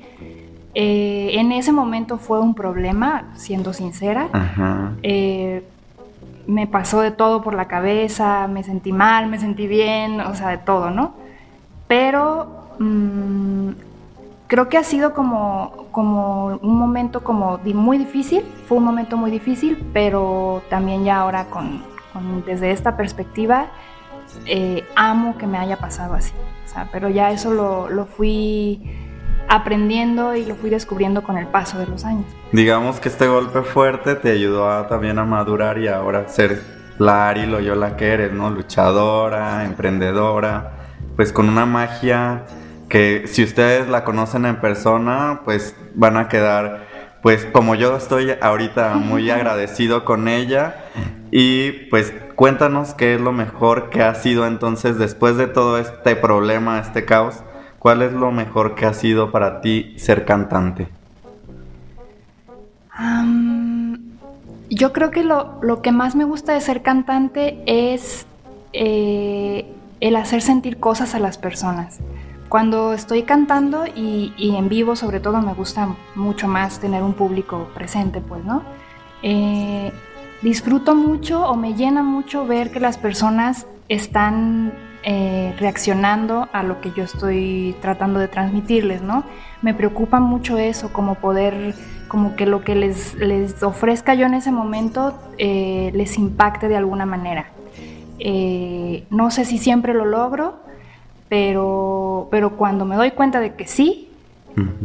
[0.83, 4.29] eh, en ese momento fue un problema, siendo sincera.
[4.33, 4.93] Ajá.
[5.03, 5.63] Eh,
[6.47, 10.49] me pasó de todo por la cabeza, me sentí mal, me sentí bien, o sea,
[10.49, 11.13] de todo, ¿no?
[11.87, 13.69] Pero mm,
[14.47, 19.31] creo que ha sido como, como un momento como muy difícil, fue un momento muy
[19.31, 21.83] difícil, pero también ya ahora con,
[22.15, 23.67] con- desde esta perspectiva
[24.47, 26.33] eh, amo que me haya pasado así,
[26.65, 28.81] o sea, pero ya eso lo, lo fui
[29.51, 32.25] aprendiendo y lo fui descubriendo con el paso de los años.
[32.53, 36.63] Digamos que este golpe fuerte te ayudó a- también a madurar y ahora ser
[36.99, 38.49] la Ari Loyola que eres, ¿no?
[38.51, 40.73] Luchadora, emprendedora,
[41.17, 42.43] pues con una magia
[42.89, 46.87] que si ustedes la conocen en persona, pues van a quedar,
[47.23, 50.77] pues como yo estoy ahorita muy agradecido con ella
[51.33, 56.17] y pues cuéntanos qué es lo mejor que ha sido entonces después de todo este
[56.17, 57.43] problema, este caos,
[57.81, 60.87] ¿cuál es lo mejor que ha sido para ti ser cantante?
[64.69, 68.27] Yo creo que lo, lo que más me gusta de ser cantante es
[68.73, 69.67] eh,
[69.99, 71.99] el hacer sentir cosas a las personas.
[72.49, 77.15] Cuando estoy cantando y, y en vivo sobre todo me gusta mucho más tener un
[77.15, 78.63] público presente, pues, ¿no?
[79.23, 79.93] Eh,
[80.43, 86.81] disfruto mucho o me llena mucho ver que las personas están eh, reaccionando a lo
[86.81, 89.25] que yo estoy tratando de transmitirles, ¿no?
[89.63, 91.75] Me preocupa mucho eso, como poder,
[92.09, 96.77] como que lo que les, les ofrezca yo en ese momento eh, les impacte de
[96.77, 97.47] alguna manera.
[98.19, 100.61] Eh, no sé si siempre lo logro,
[101.31, 104.11] pero, pero cuando me doy cuenta de que sí,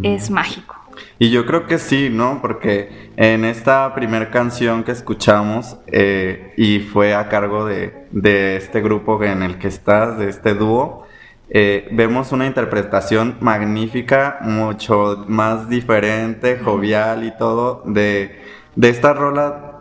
[0.03, 0.74] es mágico.
[1.19, 2.39] Y yo creo que sí, ¿no?
[2.41, 8.81] Porque en esta primera canción que escuchamos eh, y fue a cargo de, de, este
[8.81, 11.05] grupo en el que estás, de este dúo,
[11.49, 18.41] eh, vemos una interpretación magnífica, mucho más diferente, jovial y todo, de,
[18.75, 19.71] de esta rola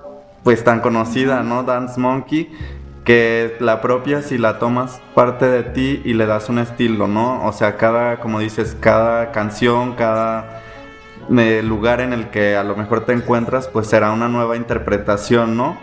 [0.43, 1.63] pues tan conocida, ¿no?
[1.63, 2.53] Dance Monkey,
[3.05, 7.45] que la propia si la tomas parte de ti y le das un estilo, ¿no?
[7.47, 10.63] O sea, cada, como dices, cada canción, cada
[11.29, 15.77] lugar en el que a lo mejor te encuentras, pues será una nueva interpretación, ¿no?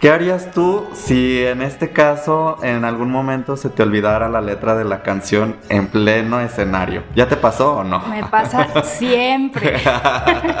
[0.00, 4.76] ¿Qué harías tú si en este caso en algún momento se te olvidara la letra
[4.76, 7.02] de la canción en pleno escenario?
[7.14, 8.00] ¿Ya te pasó o no?
[8.00, 9.78] Me pasa siempre.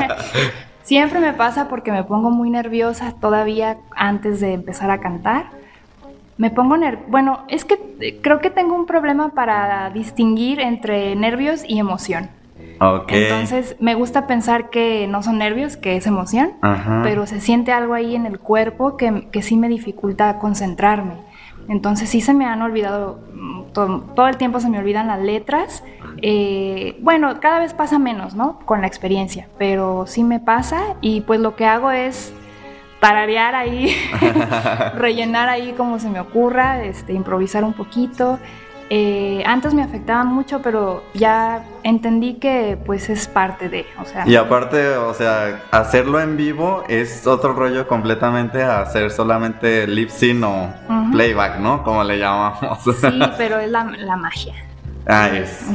[0.82, 5.50] siempre me pasa porque me pongo muy nerviosa todavía antes de empezar a cantar.
[6.38, 7.06] Me pongo nerviosa.
[7.10, 12.30] Bueno, es que eh, creo que tengo un problema para distinguir entre nervios y emoción.
[13.08, 16.52] Entonces me gusta pensar que no son nervios, que es emoción,
[17.02, 21.14] pero se siente algo ahí en el cuerpo que, que, sí me dificulta concentrarme.
[21.68, 25.82] Entonces sí se me han olvidado, mm, todo, el tiempo se me olvidan las letras.
[26.22, 28.60] Eh, bueno, cada vez pasa menos, ¿no?
[28.60, 32.32] Con la experiencia, pero sí me pasa y pues lo que hago es
[33.00, 33.94] tararear ahí,
[34.96, 38.38] rellenar ahí como se me ocurra, este, improvisar un poquito.
[38.88, 44.26] Eh, antes me afectaba mucho, pero ya entendí que pues es parte de, o sea.
[44.28, 50.10] Y aparte, o sea, hacerlo en vivo es otro rollo completamente a hacer solamente lip
[50.10, 50.68] sync o
[51.10, 51.82] playback, ¿no?
[51.82, 52.78] Como le llamamos.
[52.84, 53.84] Sí, pero es la,
[54.16, 54.54] magia.
[55.06, 55.66] Ah, es.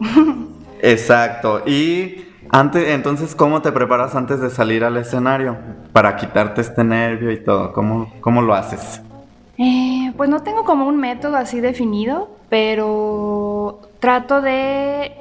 [0.82, 1.62] Exacto.
[1.66, 5.56] Y antes, entonces, ¿cómo te preparas antes de salir al escenario?
[5.92, 7.72] Para quitarte este nervio y todo.
[7.72, 9.00] ¿Cómo, cómo lo haces?
[9.58, 15.12] Eh, pues no tengo como un método así definido, pero trato de,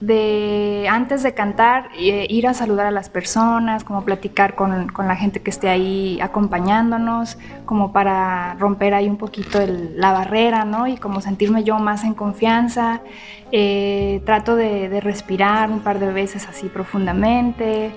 [0.00, 5.06] de antes de cantar, eh, ir a saludar a las personas, como platicar con, con,
[5.06, 9.60] la gente que esté ahí acompañándonos, como para romper ahí un poquito
[9.94, 10.86] la barrera, ¿no?
[10.86, 13.00] Y como sentirme yo más en confianza.
[13.52, 17.94] Eh, trato de, de, respirar un par de veces así profundamente.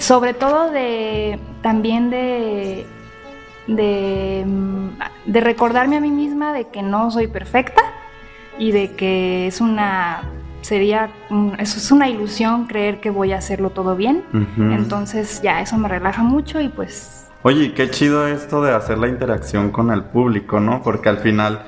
[0.00, 2.86] sobre todo de también de
[3.66, 4.44] de,
[5.26, 7.82] recordarme a mí misma de que no soy perfecta
[8.58, 10.22] y de que es una
[10.62, 11.08] sería
[11.58, 14.24] eso es una ilusión creer que voy a hacerlo todo bien.
[14.58, 19.08] Entonces ya eso me relaja mucho y pues oye qué chido esto de hacer la
[19.08, 21.62] interacción con el público no porque al final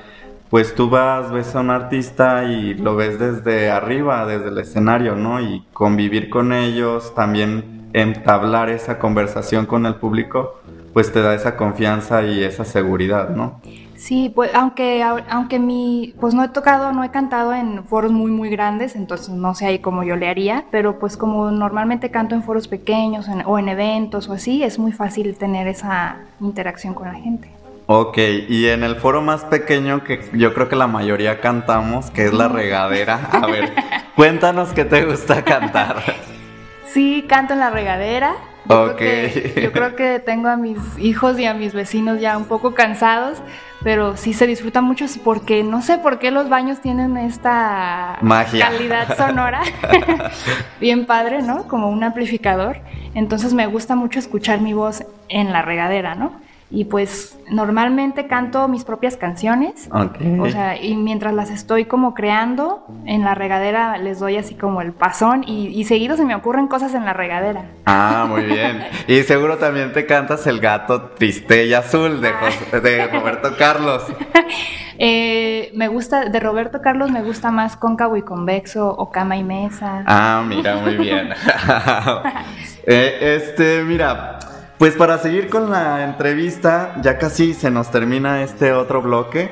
[0.51, 5.15] pues tú vas ves a un artista y lo ves desde arriba desde el escenario
[5.17, 10.61] no y convivir con ellos también entablar esa conversación con el público
[10.93, 13.61] pues te da esa confianza y esa seguridad, ¿no?
[14.03, 18.33] Sí, pues aunque, aunque mi, pues no he tocado, no he cantado en foros muy,
[18.33, 22.35] muy grandes, entonces no sé ahí cómo yo le haría, pero pues como normalmente canto
[22.35, 27.07] en foros pequeños o en eventos o así, es muy fácil tener esa interacción con
[27.07, 27.49] la gente.
[27.87, 32.25] Ok, y en el foro más pequeño que yo creo que la mayoría cantamos, que
[32.25, 33.73] es la regadera, a ver,
[34.17, 36.03] cuéntanos qué te gusta cantar.
[36.87, 38.35] Sí, canto en la regadera,
[38.69, 39.29] yo, creo
[39.63, 43.39] yo creo que tengo a mis hijos y a mis vecinos ya un poco cansados,
[43.83, 49.17] pero sí se disfruta mucho porque no sé por qué los baños tienen esta calidad
[49.17, 49.63] sonora
[50.81, 51.67] bien padre, ¿no?
[51.69, 52.79] Como un amplificador.
[53.15, 56.42] Entonces me gusta mucho escuchar mi voz en la regadera, ¿no?
[56.73, 59.89] Y pues normalmente canto mis propias canciones.
[60.41, 64.81] O sea, y mientras las estoy como creando, en la regadera les doy así como
[64.81, 67.67] el pasón y, seguido se me ocurren cosas en la regadera.
[67.85, 68.85] Ah, muy bien.
[69.07, 72.81] y seguro también te cantas El gato triste y azul de, ah.
[72.81, 74.05] de Roberto Carlos.
[75.05, 79.43] Eh, me gusta, de Roberto Carlos me gusta más Cóncavo y Convexo o Cama y
[79.43, 80.05] Mesa.
[80.07, 81.31] Ah, mira, muy bien.
[82.85, 84.41] Eh, este, mira,
[84.83, 89.49] pues para seguir con la entrevista, ya casi se nos termina este otro bloque.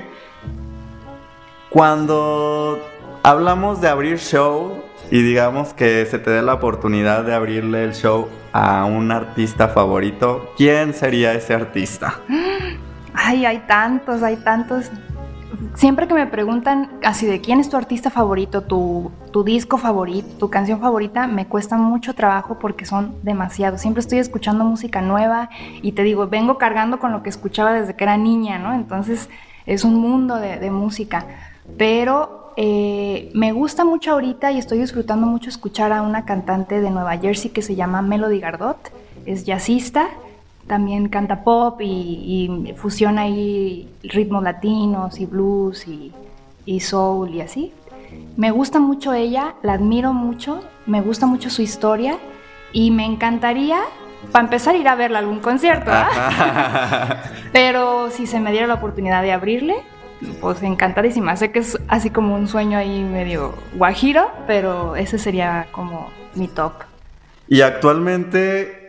[1.68, 2.85] Cuando
[3.22, 7.95] hablamos de abrir show y digamos que se te dé la oportunidad de abrirle el
[7.95, 12.18] show a un artista favorito, ¿quién sería ese artista?
[13.14, 14.91] Ay, hay tantos, hay tantos
[15.74, 19.12] siempre que me preguntan así de quién es tu artista favorito, tu,
[19.44, 23.80] disco favorito, tu canción favorita, me cuesta mucho trabajo porque son demasiados.
[23.80, 25.50] Siempre estoy escuchando música nueva
[25.82, 28.74] y te digo, vengo cargando con lo que escuchaba desde que era niña, ¿no?
[28.74, 29.28] Entonces
[29.66, 31.26] es un mundo de, música.
[31.76, 36.90] Pero eh, me gusta mucho ahorita y estoy disfrutando mucho escuchar a una cantante de
[36.90, 38.92] Nueva Jersey que se llama Melody Gardot.
[39.26, 40.08] Es jazzista
[40.66, 47.72] también canta pop y, fusiona ahí ritmos latinos y blues y, soul y así.
[48.36, 52.18] Me gusta mucho ella, la admiro mucho, me gusta mucho su historia
[52.72, 53.80] y me encantaría,
[54.32, 55.90] para empezar, ir a verla a algún concierto.
[57.52, 59.76] Pero si se me diera la oportunidad de abrirle,
[60.40, 61.36] pues encantadísima.
[61.36, 66.46] Sé que es así como un sueño ahí medio guajiro, pero ese sería como mi
[66.46, 66.72] top.
[67.48, 68.80] Y actualmente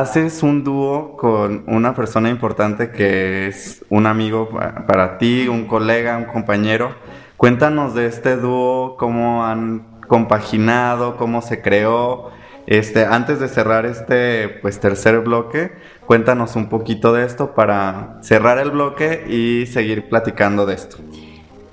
[0.00, 4.48] haces un dúo con una persona importante que es un amigo
[4.86, 6.94] para ti, un colega, un compañero.
[7.36, 12.30] Cuéntanos de este dúo, cómo han compaginado, cómo se creó.
[12.66, 15.72] Este, antes de cerrar este pues tercer bloque,
[16.06, 20.96] cuéntanos un poquito de esto para cerrar el bloque y seguir platicando de esto.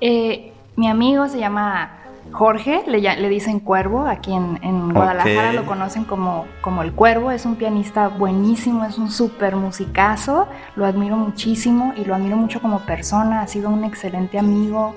[0.02, 1.99] Eh, mi amigo se llama
[2.32, 7.44] Jorge, le, le dicen Cuervo, aquí en, Guadalajara lo conocen como, como el Cuervo, es
[7.44, 12.80] un pianista buenísimo, es un súper musicazo, lo admiro muchísimo y lo admiro mucho como
[12.80, 14.94] persona, ha sido un excelente amigo,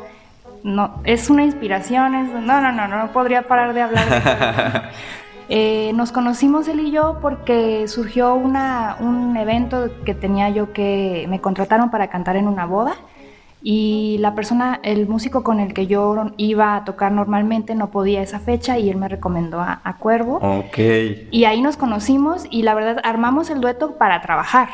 [0.63, 4.91] no, es una inspiración, es, no, no, no, no podría parar de hablar.
[5.49, 11.25] Eh, nos conocimos él y yo porque surgió una, un evento que tenía yo que
[11.29, 12.95] me contrataron para cantar en una boda
[13.63, 18.21] y la persona, el músico con el que yo iba a tocar normalmente no podía
[18.21, 20.35] esa fecha y él me recomendó a, a Cuervo.
[20.41, 20.77] Ok.
[21.31, 24.67] Y ahí nos conocimos y la verdad armamos el dueto para trabajar,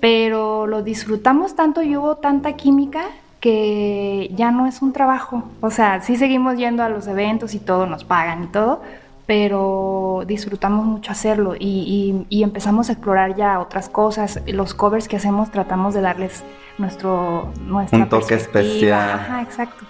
[0.00, 3.04] pero lo disfrutamos tanto y hubo tanta química
[3.40, 5.44] que ya no es un trabajo.
[5.62, 8.82] O sea, sí seguimos yendo a los eventos y todo, nos pagan y todo,
[9.30, 14.40] pero disfrutamos mucho hacerlo y, empezamos a explorar ya otras cosas.
[14.48, 16.42] Los covers que hacemos tratamos de darles
[16.78, 19.20] nuestro nuestra un toque especial.
[19.20, 19.84] Ajá, exacto.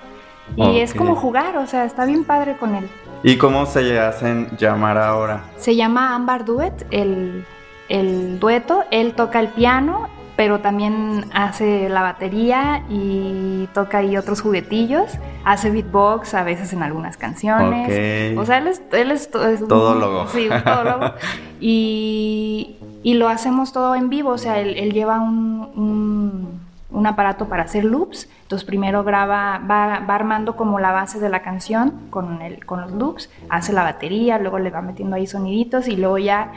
[0.56, 2.86] Y es como jugar, o sea, está bien padre con él.
[3.22, 5.44] ¿Y cómo se hacen llamar ahora?
[5.56, 7.46] Se llama Ambar Duet, el,
[7.88, 8.84] el dueto.
[8.90, 10.10] Él toca el piano
[10.40, 15.04] pero también hace la batería y toca ahí otros juguetillos.
[15.44, 18.38] Hace beatbox a veces en algunas canciones.
[18.38, 20.26] O sea, él es, él es, todo logo.
[20.32, 21.12] Sí, todo logo.
[21.60, 26.58] y, y, lo hacemos todo en vivo, o sea, él, lleva un,
[26.90, 28.26] un, aparato para hacer loops.
[28.40, 32.80] Entonces primero graba, va, va, armando como la base de la canción con, el, con
[32.80, 36.50] los loops, hace la batería, luego le va metiendo ahí soniditos y luego ya,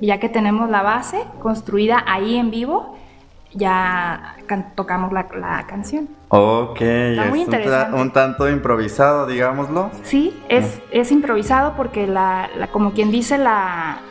[0.00, 2.96] ya que tenemos la base construida ahí en vivo,
[3.52, 4.36] ya
[4.74, 6.08] tocamos la, canción.
[6.28, 9.90] Ok, es Un, tanto improvisado, digámoslo.
[10.02, 10.80] Sí, es, mm.
[10.92, 14.02] es improvisado porque la, como quien dice la,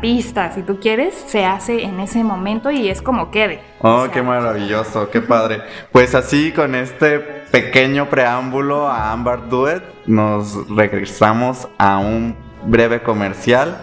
[0.00, 3.60] pista, si tú quieres, se hace en ese momento y es como quede.
[3.80, 5.62] Oh, qué maravilloso, qué padre.
[5.90, 12.36] Pues así con este pequeño preámbulo a Amber Duet, nos regresamos a un
[12.66, 13.76] breve comercial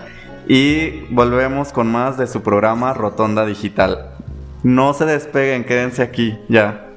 [0.47, 4.11] y volvemos con más de su programa Rotonda Digital.
[4.63, 6.87] No se despeguen, quédense aquí, ya.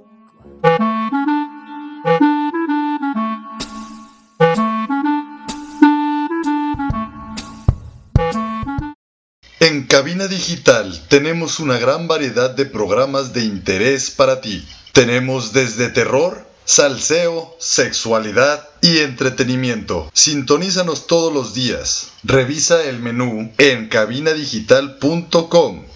[9.61, 14.69] En Cabina Digital tenemos una gran variedad de programas de interés para ti.
[14.93, 20.11] Tenemos desde terror, salseo, sexualidad y entretenimiento.
[20.13, 22.11] Sintonízanos todos los días.
[22.25, 25.94] Revisa el menú en cabinadigital.com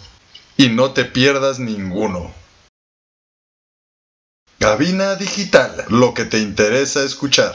[0.61, 2.35] y no te pierdas ninguno.
[4.59, 7.55] Cabina Digital, lo que te interesa escuchar.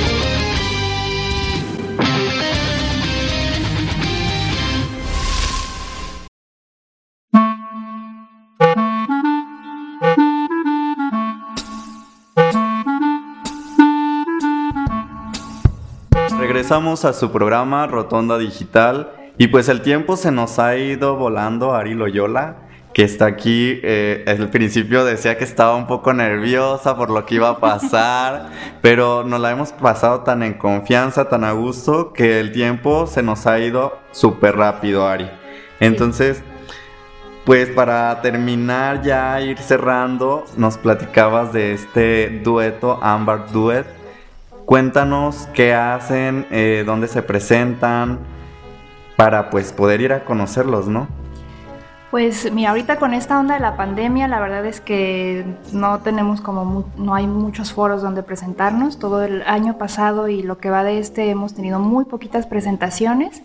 [16.71, 21.73] Regresamos a su programa Rotonda Digital y pues el tiempo se nos ha ido volando,
[21.73, 22.59] Ari Loyola,
[22.93, 23.81] que está aquí.
[23.83, 28.51] Eh, al principio decía que estaba un poco nerviosa por lo que iba a pasar,
[28.81, 33.21] pero nos la hemos pasado tan en confianza, tan a gusto, que el tiempo se
[33.21, 35.29] nos ha ido súper rápido, Ari.
[35.81, 36.41] Entonces,
[37.43, 44.00] pues para terminar ya, ir cerrando, nos platicabas de este dueto, Amber Duet.
[44.71, 48.19] Cuéntanos qué hacen, eh, dónde se presentan
[49.17, 51.09] para pues poder ir a conocerlos, ¿no?
[52.09, 56.39] Pues mira, ahorita con esta onda de la pandemia, la verdad es que no tenemos
[56.39, 58.97] como, no hay muchos foros donde presentarnos.
[58.97, 63.43] Todo el año pasado y lo que va de este hemos tenido muy poquitas presentaciones,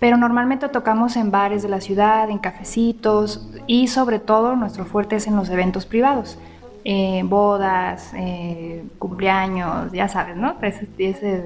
[0.00, 5.14] pero normalmente tocamos en bares de la ciudad, en cafecitos y sobre todo nuestro fuerte
[5.14, 6.40] es en los eventos privados.
[6.88, 10.54] Eh, bodas, eh, cumpleaños, ya sabes, ¿no?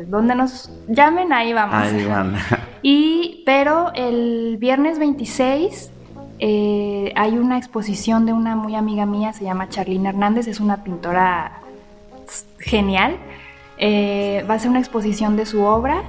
[0.07, 1.76] donde nos llamen, ahí vamos.
[1.76, 2.36] Ahí van.
[2.82, 5.93] y, pero el viernes 26
[6.41, 10.84] eh, hay una exposición de una muy amiga mía, se llama Charlene Hernández, es una
[10.84, 11.62] pintora
[12.59, 13.16] genial.
[13.80, 16.03] Va a ser una exposición de su obra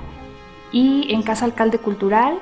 [0.74, 2.38] y en Casa Alcalde Cultural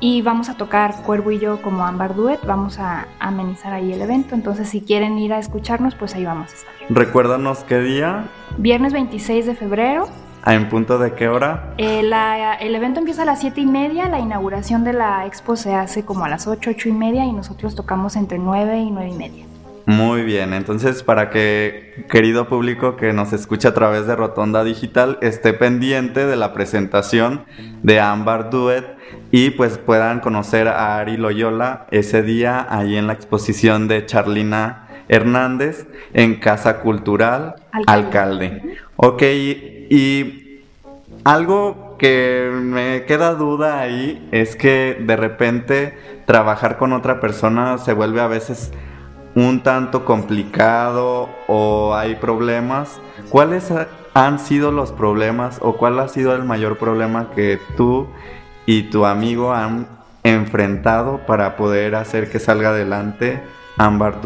[0.00, 4.00] y vamos a tocar Cuervo y yo como Ambar Duet, vamos a amenizar ahí el
[4.02, 6.74] evento, entonces si quieren ir a escucharnos, pues ahí vamos a estar.
[6.88, 8.28] Recuérdanos qué día.
[8.58, 10.08] Viernes 26 de febrero
[10.46, 11.74] ¿En punto de qué hora?
[11.76, 15.74] Eh, el evento empieza a las 7 y media, la inauguración de la expo se
[15.74, 19.10] hace como a las 8, 8 y media y nosotros tocamos entre 9 y 9
[19.10, 19.44] y media.
[19.90, 25.18] Muy bien, entonces para que querido público que nos escucha a través de Rotonda Digital
[25.20, 27.44] esté pendiente de la presentación
[27.82, 28.84] de Ambar Duet
[29.32, 34.86] y pues puedan conocer a Ari Loyola ese día ahí en la exposición de Charlina
[35.08, 37.56] Hernández en Casa Cultural
[37.88, 38.76] Alcalde.
[38.94, 40.60] Ok, y
[41.24, 47.92] algo que me queda duda ahí es que de repente trabajar con otra persona se
[47.92, 48.72] vuelve a veces
[49.34, 53.00] un tanto complicado o hay problemas.
[53.28, 53.72] ¿Cuáles
[54.14, 58.08] han sido los problemas o cuál ha sido el mayor problema que tú
[58.66, 59.88] y tu amigo han
[60.22, 63.42] enfrentado para poder hacer que salga adelante
[63.78, 64.20] Ambar?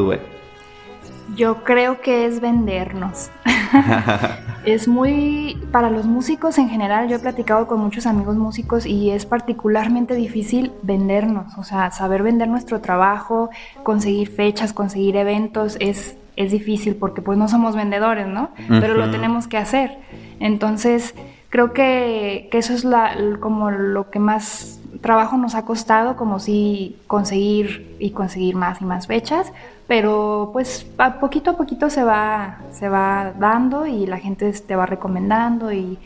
[1.36, 3.30] Yo creo que es vendernos.
[4.64, 9.10] es muy, para los músicos en general, yo he platicado con muchos amigos músicos y
[9.10, 13.50] es particularmente difícil vendernos, o sea, saber vender nuestro trabajo,
[13.82, 18.50] conseguir fechas, conseguir eventos, es, es difícil porque pues no somos vendedores, ¿no?
[18.68, 19.98] Pero lo tenemos que hacer.
[20.40, 21.14] Entonces,
[21.50, 26.38] creo que, que eso es la, como lo que más trabajo nos ha costado, como
[26.38, 29.52] si conseguir y conseguir más y más fechas,
[29.86, 34.76] pero pues a poquito a poquito se va, se va dando y la gente te
[34.76, 35.98] va recomendando y,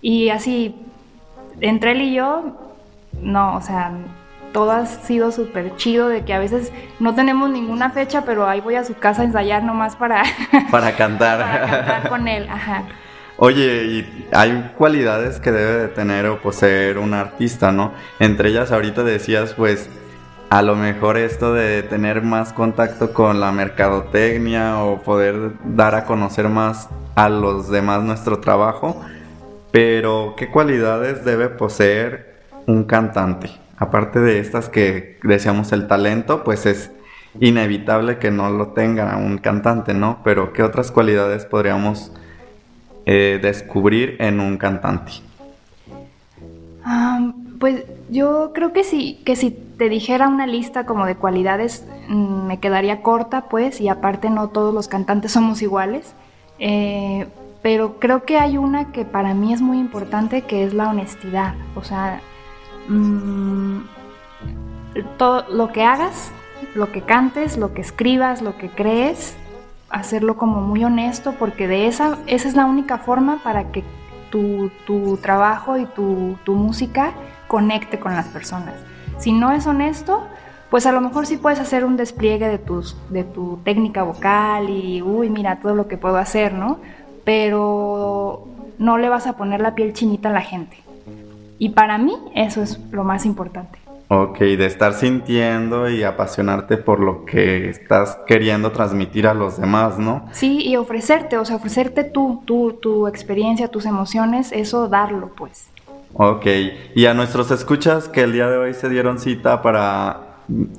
[0.00, 0.74] y así,
[1.60, 2.56] entre él y yo,
[3.20, 3.92] no, o sea,
[4.52, 8.60] todo ha sido súper chido de que a veces no tenemos ninguna fecha, pero ahí
[8.60, 10.22] voy a su casa a ensayar nomás para...
[10.70, 11.40] Para cantar.
[11.40, 12.84] para cantar con él, ajá.
[13.36, 17.92] Oye, hay cualidades que debe de tener o poseer un artista, ¿no?
[18.20, 19.88] Entre ellas ahorita decías, pues,
[20.50, 26.04] a lo mejor esto de tener más contacto con la mercadotecnia o poder dar a
[26.04, 29.00] conocer más a los demás nuestro trabajo,
[29.72, 33.50] pero ¿qué cualidades debe poseer un cantante?
[33.78, 36.92] Aparte de estas que deseamos el talento, pues es
[37.40, 40.20] inevitable que no lo tenga un cantante, ¿no?
[40.22, 42.12] Pero ¿qué otras cualidades podríamos
[43.06, 45.12] eh, descubrir en un cantante?
[46.84, 51.86] Ah, pues yo creo que sí, que si te dijera una lista como de cualidades
[52.08, 56.14] mm, me quedaría corta, pues, y aparte no todos los cantantes somos iguales.
[56.58, 57.26] Eh,
[57.62, 61.54] pero creo que hay una que para mí es muy importante, que es la honestidad.
[61.74, 62.20] O sea,
[62.88, 63.78] mm,
[65.16, 66.30] todo lo que hagas,
[66.74, 69.34] lo que cantes, lo que escribas, lo que crees,
[69.94, 73.84] hacerlo como muy honesto, porque de esa, esa es la única forma para que
[74.28, 77.12] tu, tu trabajo y tu, tu, música
[77.46, 78.74] conecte con las personas.
[79.18, 80.26] Si no es honesto,
[80.68, 84.68] pues a lo mejor sí puedes hacer un despliegue de, tus, de tu técnica vocal
[84.68, 86.80] y, uy, mira todo lo que puedo hacer, ¿no?
[87.24, 90.76] Pero no le vas a poner la piel chinita a la gente.
[91.60, 93.78] Y para mí eso es lo más importante.
[94.08, 99.98] Ok, de estar sintiendo y apasionarte por lo que estás queriendo transmitir a los demás,
[99.98, 100.28] ¿no?
[100.32, 105.68] Sí, y ofrecerte, o sea, ofrecerte tú, tú, tu experiencia, tus emociones, eso darlo, pues.
[106.12, 106.46] Ok,
[106.94, 110.36] y a nuestros escuchas que el día de hoy se dieron cita para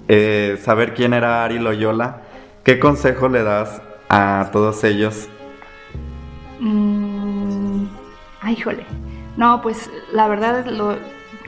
[0.07, 2.21] eh, saber quién era Ari Loyola,
[2.63, 5.27] ¿qué consejo le das a todos ellos?
[6.59, 7.85] Mm,
[8.41, 8.85] ay, jole.
[9.35, 10.95] No, pues la verdad lo,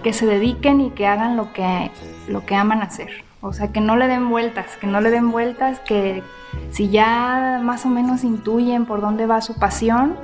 [0.04, 1.92] que se dediquen y que hagan lo que,
[2.28, 3.24] lo que aman hacer.
[3.42, 6.24] O sea, que no le den vueltas, que no le den vueltas, que
[6.72, 10.16] si ya más o menos intuyen por dónde va su pasión,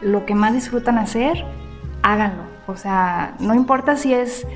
[0.00, 1.44] lo que más disfrutan hacer,
[2.02, 2.42] háganlo.
[2.66, 4.46] O sea, no importa si es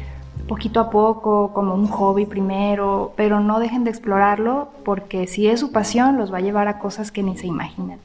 [0.49, 5.61] poquito a poco, como un hobby primero, pero no dejen de explorarlo porque si es
[5.61, 7.99] su pasión, los va a llevar a cosas que ni se imaginan.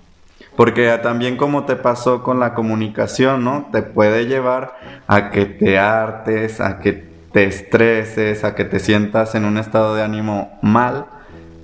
[0.55, 3.69] Porque también como te pasó con la comunicación, ¿no?
[3.71, 4.77] Te puede llevar
[5.07, 9.95] a que te hartes, a que te estreses, a que te sientas en un estado
[9.95, 11.05] de ánimo mal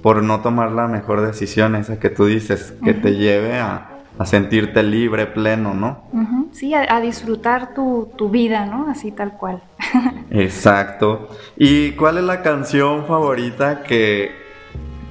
[0.02, 3.86] por no tomar la mejor decisión, esa que tú dices, que te lleve a,
[4.26, 6.04] sentirte libre, pleno, ¿no?
[6.52, 8.90] Sí, a, disfrutar tu, tu, vida, ¿no?
[8.90, 9.62] Así tal cual.
[10.30, 11.30] Exacto.
[11.56, 14.32] ¿Y cuál es la canción favorita que,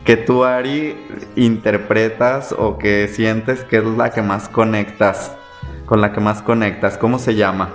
[0.08, 0.96] que tú, Ari,
[1.36, 5.36] interpretas o que sientes que es la que más conectas,
[5.84, 6.96] con la que más conectas?
[6.96, 7.74] ¿Cómo se llama?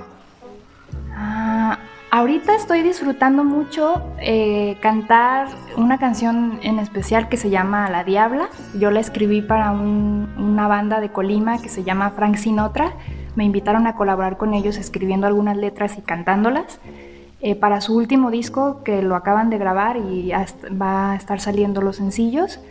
[2.10, 8.50] Ahorita estoy disfrutando mucho eh, cantar una canción en especial que se llama La Diabla.
[8.80, 12.94] Yo la escribí para una banda de Colima que se llama Frank Sinatra.
[13.36, 16.80] Me invitaron a colaborar con ellos escribiendo algunas letras y cantándolas.
[17.46, 20.32] Eh, para su último disco que lo acaban de grabar y
[20.82, 22.62] va a estar saliendo los sencillos.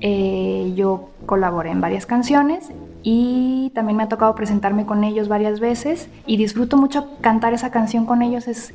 [0.00, 2.70] Eh, yo colaboré en varias canciones
[3.02, 7.70] y también me ha tocado presentarme con ellos varias veces y disfruto mucho cantar esa
[7.70, 8.48] canción con ellos.
[8.48, 8.72] Es,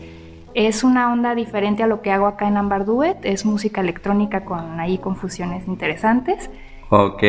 [0.53, 4.45] es una onda diferente a lo que hago acá en Ambar Duet, es música electrónica
[4.45, 6.51] con ahí confusiones interesantes.
[6.91, 7.23] Ok.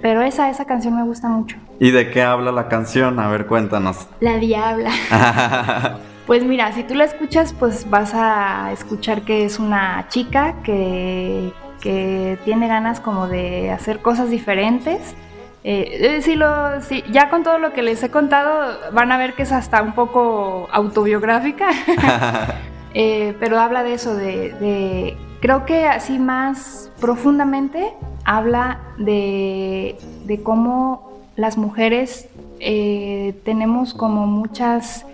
[0.00, 1.58] Pero esa, esa canción me gusta mucho.
[1.78, 3.18] ¿Y de qué habla la canción?
[3.18, 4.08] A ver, cuéntanos.
[4.20, 4.92] La Diabla.
[6.26, 11.52] pues mira, si tú la escuchas, pues vas a escuchar que es una chica que,
[11.80, 15.14] que tiene ganas como de hacer cosas diferentes.
[15.62, 19.18] Eh, eh, si lo, si, ya con todo lo que les he contado, van a
[19.18, 21.68] ver que es hasta un poco autobiográfica,
[22.94, 27.92] eh, pero habla de eso, de, creo que así más profundamente
[28.24, 35.06] habla de, de cómo las mujeres tenemos como muchas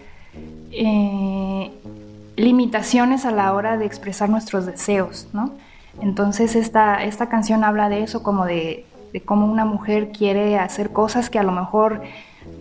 [2.36, 5.52] limitaciones a la hora de expresar nuestros deseos, ¿no?
[6.00, 10.92] Entonces esta, esta canción habla de eso, como de de cómo una mujer quiere hacer
[10.92, 12.02] cosas que a lo mejor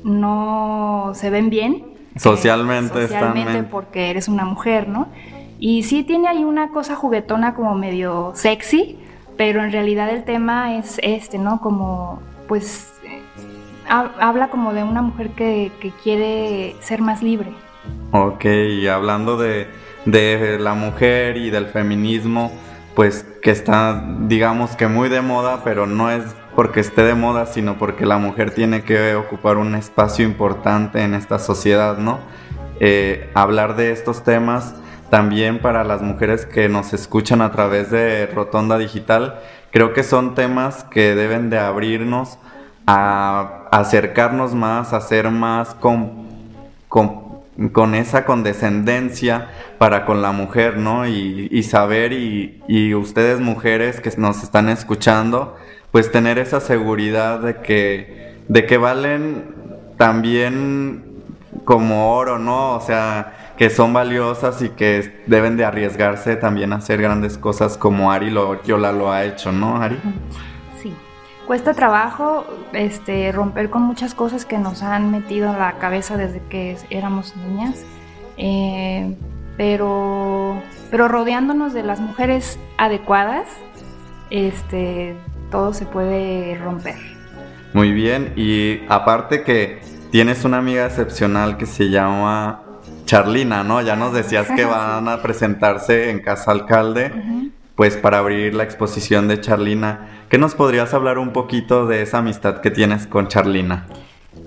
[0.06, 1.84] no se ven bien.
[2.16, 5.08] Socialmente, eh, socialmente porque eres una mujer, ¿no?
[5.60, 8.98] Y sí tiene ahí una cosa juguetona como medio sexy,
[9.36, 11.60] pero en realidad el tema es este, ¿no?
[11.60, 13.22] Como, pues, eh,
[13.90, 15.72] habla como de una mujer que,
[16.04, 17.52] quiere ser más libre.
[18.12, 19.68] Ok, y hablando de,
[20.06, 22.52] de la mujer y del feminismo,
[22.96, 26.24] pues que está, digamos que muy de moda, pero no es
[26.56, 31.14] porque esté de moda, sino porque la mujer tiene que ocupar un espacio importante en
[31.14, 32.20] esta sociedad, ¿no?
[32.80, 34.76] Eh, hablar de estos temas
[35.10, 39.40] también para las mujeres que nos escuchan a través de Rotonda Digital,
[39.72, 42.40] creo que son temas que deben de abrirnos
[42.88, 46.28] a acercarnos más, a ser más con,
[46.88, 47.25] con,
[47.96, 51.08] esa condescendencia para con la mujer, ¿no?
[51.08, 55.56] Y, saber, y, y ustedes mujeres que nos están escuchando,
[55.92, 59.56] pues tener esa seguridad de que, de que valen
[59.98, 61.16] también
[61.64, 62.76] como oro, ¿no?
[62.76, 67.78] O sea, que son valiosas y que deben de arriesgarse también a hacer grandes cosas
[67.78, 69.98] como Ari lo, Yola lo ha hecho, ¿no, Ari?
[71.48, 76.42] Cuesta trabajo este, romper con muchas cosas que nos han metido en la cabeza desde
[76.50, 77.84] que éramos niñas,
[78.38, 79.16] eh,
[79.56, 83.48] pero, pero rodeándonos de las mujeres adecuadas,
[84.32, 85.16] este,
[85.52, 86.98] todo se puede romper.
[87.74, 89.82] Muy bien, y aparte que
[90.12, 92.64] tienes una amiga excepcional que se llama
[93.06, 93.82] Charlina, ¿no?
[93.82, 97.12] Ya nos decías que van a presentarse en Casa Alcalde,
[97.76, 100.15] pues para abrir la exposición de Charlina.
[100.30, 103.86] ¿Qué nos podrías hablar un poquito de esa amistad que tienes con Charlina?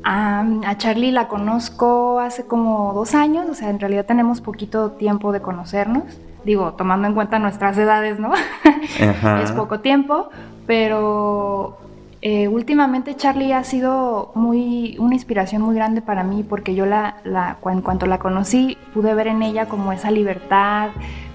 [0.04, 5.32] a Charlie la conozco hace como dos años, o sea, en realidad tenemos poquito tiempo
[5.32, 6.04] de conocernos
[6.44, 8.32] digo, tomando en cuenta nuestras edades, ¿no?
[9.42, 10.30] es poco tiempo,
[10.66, 11.78] pero
[12.22, 17.16] eh, últimamente Charlie ha sido muy una inspiración muy grande para mí porque yo la,
[17.24, 20.88] la, en cuanto la conocí pude ver en ella como esa libertad,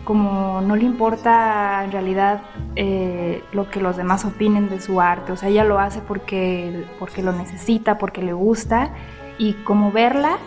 [0.04, 2.42] como no le importa en realidad
[2.76, 6.86] eh, lo que los demás opinen de su arte, o sea, ella lo hace porque,
[7.00, 8.92] porque lo necesita, porque le gusta
[9.38, 10.38] y como verla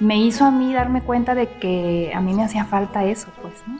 [0.00, 3.62] me hizo a mí darme cuenta de que a mí me hacía falta eso, pues,
[3.66, 3.78] ¿no?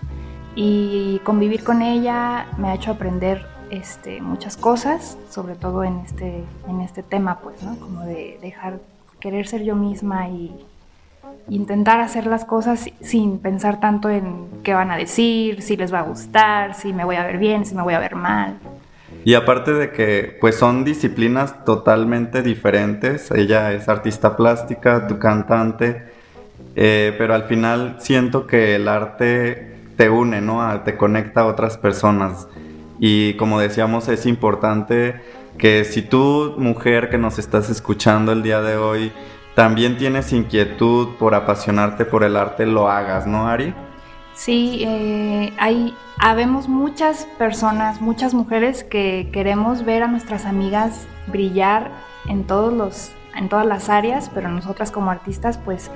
[0.54, 6.44] y convivir con ella me ha hecho aprender este, muchas cosas, sobre todo en este,
[6.68, 7.76] en este tema, pues, ¿no?
[7.78, 8.78] Como de dejar,
[9.18, 10.64] querer ser yo misma y
[11.48, 16.00] intentar hacer las cosas sin pensar tanto en qué van a decir, si les va
[16.00, 18.58] a gustar, si me voy a ver bien, si me voy a ver mal.
[19.24, 26.02] Y aparte de que pues son disciplinas totalmente diferentes, ella es artista plástica, tu cantante,
[26.76, 30.80] eh, pero al final siento que el arte te une, ¿no?
[30.80, 32.48] te conecta a otras personas.
[32.98, 35.14] Y como decíamos, es importante
[35.58, 39.12] que si tú, mujer que nos estás escuchando el día de hoy,
[39.54, 43.74] también tienes inquietud por apasionarte por el arte, lo hagas, ¿no, Ari?
[44.34, 51.92] Sí, eh, hay, habemos muchas personas, muchas mujeres que queremos ver a nuestras amigas brillar
[52.28, 55.90] en todos los, en todas las áreas, pero nosotras como artistas, pues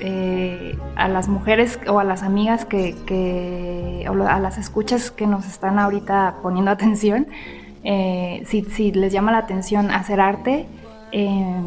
[0.00, 5.46] eh, a las mujeres o a las amigas que, o a las escuchas que nos
[5.46, 7.26] están ahorita poniendo atención,
[7.84, 10.66] eh, si, les llama la atención hacer arte,
[11.12, 11.62] eh,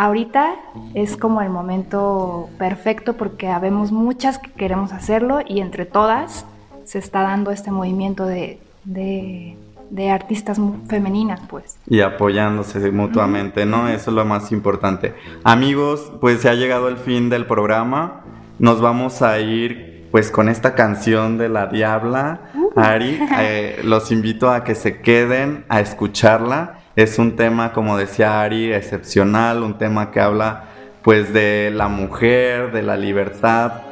[0.00, 0.54] ahorita
[0.94, 6.46] es como el momento perfecto porque habemos muchas que queremos hacerlo y entre todas
[6.84, 11.76] se está dando este movimiento de, de, artistas femeninas, pues.
[11.86, 13.88] Y apoyándose mutuamente, ¿no?
[13.88, 15.14] Eso es lo más importante.
[15.44, 18.22] Amigos, pues se ha llegado el fin del programa.
[18.58, 22.40] Nos vamos a ir pues con esta canción de la Diabla.
[22.54, 22.70] Uh.
[22.74, 28.42] Ari, eh, los invito a que se queden a escucharla es un tema, como decía
[28.42, 30.64] Ari, excepcional, un tema que habla
[31.02, 33.82] pues de la mujer, de la libertad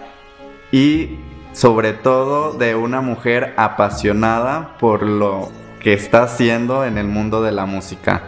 [0.72, 1.18] y
[1.52, 7.52] sobre todo de una mujer apasionada por lo que está haciendo en el mundo de
[7.52, 8.22] la música.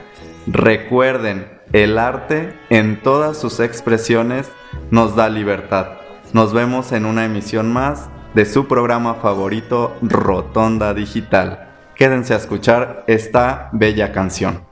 [0.47, 4.51] Recuerden, el arte en todas sus expresiones
[4.91, 5.99] nos da libertad.
[6.33, 11.70] Nos vemos en una emisión más de su programa favorito Rotonda Digital.
[12.01, 14.65] Quédense a escuchar esta bella canción.